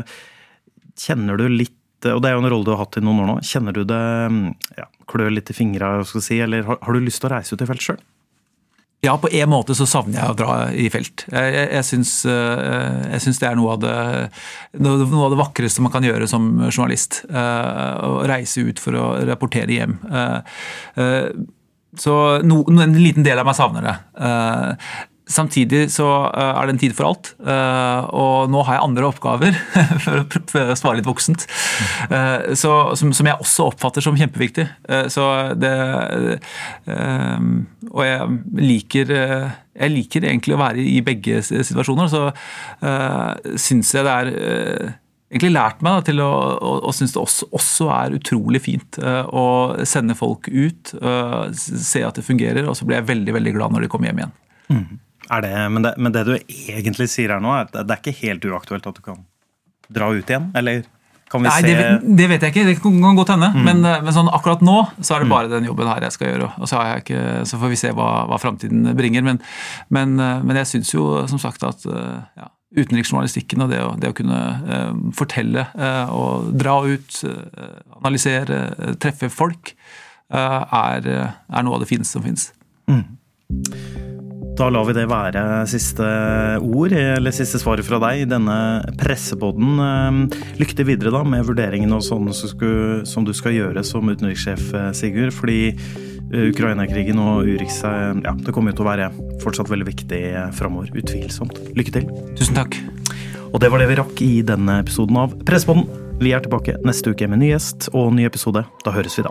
Kjenner 0.99 1.39
du 1.39 1.49
litt 1.49 1.75
og 2.07 2.21
det 2.23 2.29
er 2.31 2.37
jo 2.37 2.43
en 2.45 2.47
rolle 2.47 2.63
du 2.63 2.71
har 2.71 2.85
hatt 2.85 2.95
i 2.95 3.03
noen 3.03 3.25
år 3.25 3.27
nå. 3.27 3.33
Kjenner 3.43 3.75
du 3.75 3.81
det 3.83 4.03
ja, 4.79 4.85
klør 5.11 5.33
litt 5.35 5.51
i 5.51 5.57
fingra, 5.57 5.97
si, 6.07 6.37
eller 6.39 6.63
har, 6.63 6.79
har, 6.79 6.95
du 6.95 7.03
lyst 7.03 7.19
til 7.19 7.27
å 7.27 7.33
reise 7.33 7.59
ut 7.59 7.65
i 7.65 7.67
felt 7.67 7.83
sjøl? 7.83 7.99
Ja, 9.01 9.19
på 9.19 9.29
en 9.31 9.51
måte 9.51 9.77
så 9.79 9.87
savner 9.87 10.19
jeg 10.19 10.33
å 10.33 10.37
dra 10.39 10.55
i 10.75 10.89
felt. 10.91 11.23
Jeg, 11.31 11.53
jeg, 11.55 11.67
jeg, 11.77 11.87
syns, 11.87 12.15
eh, 12.27 13.37
det 13.39 13.47
er 13.47 13.59
noe 13.59 13.77
av 13.77 13.83
det, 13.85 13.93
noe 14.83 15.07
av 15.07 15.31
det, 15.35 15.39
vakreste 15.39 15.85
man 15.85 15.95
kan 15.95 16.07
gjøre 16.07 16.27
som 16.31 16.49
journalist. 16.67 17.21
Eh, 17.31 17.93
å 18.09 18.25
reise 18.27 18.67
ut 18.67 18.83
for 18.83 18.99
å 18.99 19.05
rapportere 19.29 19.77
hjem. 19.77 19.95
Eh, 20.11 21.31
så 21.99 22.17
no, 22.43 22.65
en 22.75 22.99
liten 22.99 23.27
del 23.27 23.39
av 23.39 23.47
meg 23.47 23.57
savner 23.57 23.87
det. 23.87 23.95
Samtidig 25.29 25.91
så 25.93 26.07
eh, 26.33 26.51
er 26.57 26.67
det 26.67 26.75
en 26.75 26.81
tid 26.81 26.95
for 26.97 27.11
alt, 27.11 27.31
eh, 27.45 28.07
og 28.17 28.49
nå 28.49 28.63
har 28.65 28.79
jeg 28.79 28.85
andre 28.87 29.09
oppgaver, 29.11 29.57
for 30.05 30.23
å 30.25 30.77
svare 30.79 30.99
litt 30.99 31.09
voksent, 31.09 31.45
eh, 32.09 32.55
så, 32.57 32.73
som, 32.97 33.13
som, 33.13 33.29
jeg 33.29 33.45
også 33.45 33.67
oppfatter 33.69 34.05
som 34.05 34.17
kjempeviktig. 34.17 34.65
Så 35.13 35.25
det 35.59 35.73
Og 36.89 38.01
jeg 38.05 38.39
liker, 38.57 39.11
jeg 39.13 39.93
liker 39.93 40.25
egentlig 40.25 40.57
å 40.57 40.61
være 40.61 40.81
i 40.81 41.03
begge 41.05 41.43
situasjoner. 41.45 42.09
Så 42.09 42.23
syns 43.61 43.93
jeg 43.95 44.07
det 44.07 44.15
er 44.15 44.31
egentlig 45.29 45.53
lært 45.53 45.83
meg 45.85 45.99
da, 45.99 46.07
til 46.09 46.23
å, 46.25 46.31
å, 46.57 46.73
å 46.89 46.95
synes 46.97 47.13
det 47.15 47.21
også, 47.21 47.51
også, 47.59 47.91
er 47.93 48.17
utrolig 48.17 48.63
fint 48.65 49.01
å 49.01 49.45
sende 49.89 50.17
folk 50.19 50.49
ut, 50.49 50.95
se 51.53 52.05
at 52.07 52.21
det 52.21 52.25
fungerer, 52.27 52.65
og 52.65 52.79
så 52.79 52.89
blir 52.89 53.01
jeg 53.01 53.11
veldig 53.13 53.37
veldig 53.37 53.55
glad 53.59 53.77
når 53.77 53.87
de 53.87 53.93
kommer 53.93 54.11
hjem 54.11 54.25
igjen. 54.25 54.35
Mm. 54.69 54.89
Er 55.29 55.45
det, 55.45 55.55
men, 55.75 55.85
det, 55.85 55.95
men 56.01 56.15
det 56.15 56.27
du 56.29 56.35
egentlig 56.39 57.09
sier 57.13 57.35
her 57.35 57.43
nå, 57.45 57.53
er 57.55 57.67
at 57.67 57.75
det 57.81 57.97
er 57.97 58.01
ikke 58.01 58.21
helt 58.23 58.47
uaktuelt 58.49 58.87
at 58.89 58.97
du 58.97 59.05
kan 59.05 59.27
dra 59.93 60.09
ut 60.13 60.31
igjen? 60.31 60.51
Eller 60.59 60.87
kan 61.29 61.43
vi 61.43 61.49
Nei, 61.49 61.61
se 61.61 61.73
det, 61.77 61.89
det, 62.17 62.27
vet 62.31 62.45
jeg 62.45 62.55
ikke. 62.55 62.67
Det 62.69 62.77
kan 62.81 63.17
godt 63.19 63.33
hende. 63.35 63.51
Mm. 63.53 63.65
Men, 63.67 63.83
eh, 63.85 64.03
men 64.05 64.15
sånn, 64.17 64.31
akkurat 64.33 64.63
nå 64.65 64.79
så 64.97 65.17
er 65.17 65.25
det 65.25 65.29
mm. 65.29 65.35
bare 65.35 65.53
den 65.53 65.69
jobben 65.69 65.91
her 65.91 66.07
jeg 66.07 66.17
skal 66.17 66.33
gjøre. 66.33 66.51
Og 66.57 66.71
så, 66.71 66.85
ikke, 67.03 67.25
så 67.49 67.61
får 67.61 67.73
vi 67.75 67.81
se 67.81 67.93
hva, 67.97 68.09
hva 68.31 68.39
framtiden 68.41 68.89
bringer. 68.99 69.27
Men, 69.27 69.43
men, 69.95 70.17
eh, 70.25 70.39
men 70.45 70.61
jeg 70.63 70.73
syns 70.73 70.95
jo 70.95 71.05
som 71.31 71.43
sagt 71.43 71.67
at 71.69 71.85
eh, 71.85 72.41
ja, 72.41 72.49
utenriksjournalistikken 72.79 73.65
og 73.65 73.73
det 73.73 73.83
å, 73.85 73.93
det 74.01 74.11
å 74.13 74.17
kunne 74.17 74.39
uh, 74.69 74.91
fortelle 75.17 75.63
uh, 75.73 76.11
og 76.13 76.51
dra 76.61 76.75
ut, 76.85 77.21
uh, 77.25 77.79
analysere, 77.97 78.59
treffe 79.01 79.31
folk, 79.33 79.73
er, 80.29 81.07
er, 81.09 81.63
noe 81.65 81.79
av 81.79 81.81
det 81.81 81.89
fineste 81.89 82.19
som 82.19 82.27
fins. 82.27 82.51
Mm. 82.93 84.18
Da 84.59 84.67
lar 84.75 84.89
vi 84.89 84.95
det 84.97 85.05
være 85.07 85.43
siste 85.71 86.07
ord, 86.67 86.91
eller 86.91 87.35
siste 87.35 87.61
svaret 87.63 87.87
fra 87.87 88.01
deg 88.03 88.25
i 88.25 88.27
denne 88.27 88.57
pressepodden. 88.99 89.77
Ehm, 89.85 90.19
lykke 90.59 90.75
til 90.75 90.89
videre 90.89 91.13
da 91.15 91.21
med 91.23 91.47
vurderingene 91.47 91.95
og 91.95 92.03
sånn 92.03 92.27
som 92.35 93.29
du 93.29 93.31
skal 93.39 93.55
gjøre 93.55 93.87
som 93.87 94.11
utenrikssjef, 94.11 94.65
eh, 94.75 94.91
Sigurd. 94.99 95.31
Fordi 95.37 95.61
eh, 95.71 96.49
Ukraina-krigen 96.51 97.23
og 97.23 97.47
Urix 97.47 97.85
eh, 97.87 98.19
ja, 98.27 98.35
det 98.35 98.57
kommer 98.57 98.75
jo 98.75 98.81
til 98.81 98.89
å 98.89 98.91
være 98.91 99.09
fortsatt 99.47 99.71
veldig 99.71 99.91
viktig 99.93 100.23
framover. 100.59 100.91
Utvilsomt. 101.05 101.63
Lykke 101.79 101.95
til. 102.01 102.11
Tusen 102.35 102.59
takk. 102.59 102.81
Og 103.53 103.63
det 103.63 103.71
var 103.71 103.79
det 103.79 103.93
vi 103.93 104.03
rakk 104.03 104.27
i 104.27 104.35
denne 104.43 104.81
episoden 104.83 105.23
av 105.23 105.39
Pressepodden. 105.47 105.87
Vi 106.19 106.35
er 106.35 106.43
tilbake 106.43 106.81
neste 106.83 107.15
uke 107.15 107.31
med 107.31 107.45
ny 107.45 107.55
gjest 107.55 107.93
og 107.95 108.11
ny 108.19 108.27
episode. 108.27 108.67
Da 108.83 108.99
høres 108.99 109.23
vi 109.23 109.31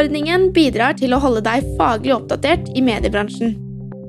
Stup-ordningen 0.00 0.46
bidrar 0.56 0.94
til 0.96 1.12
å 1.12 1.18
holde 1.20 1.42
deg 1.44 1.66
faglig 1.76 2.14
oppdatert 2.14 2.70
i 2.72 2.80
mediebransjen. 2.80 3.50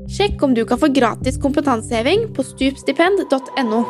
Sjekk 0.08 0.39
om 0.47 0.54
du 0.56 0.62
kan 0.63 0.80
få 0.80 0.88
gratis 0.95 1.36
kompetanseheving 1.43 2.30
på 2.32 2.45
stupstipend.no. 2.47 3.84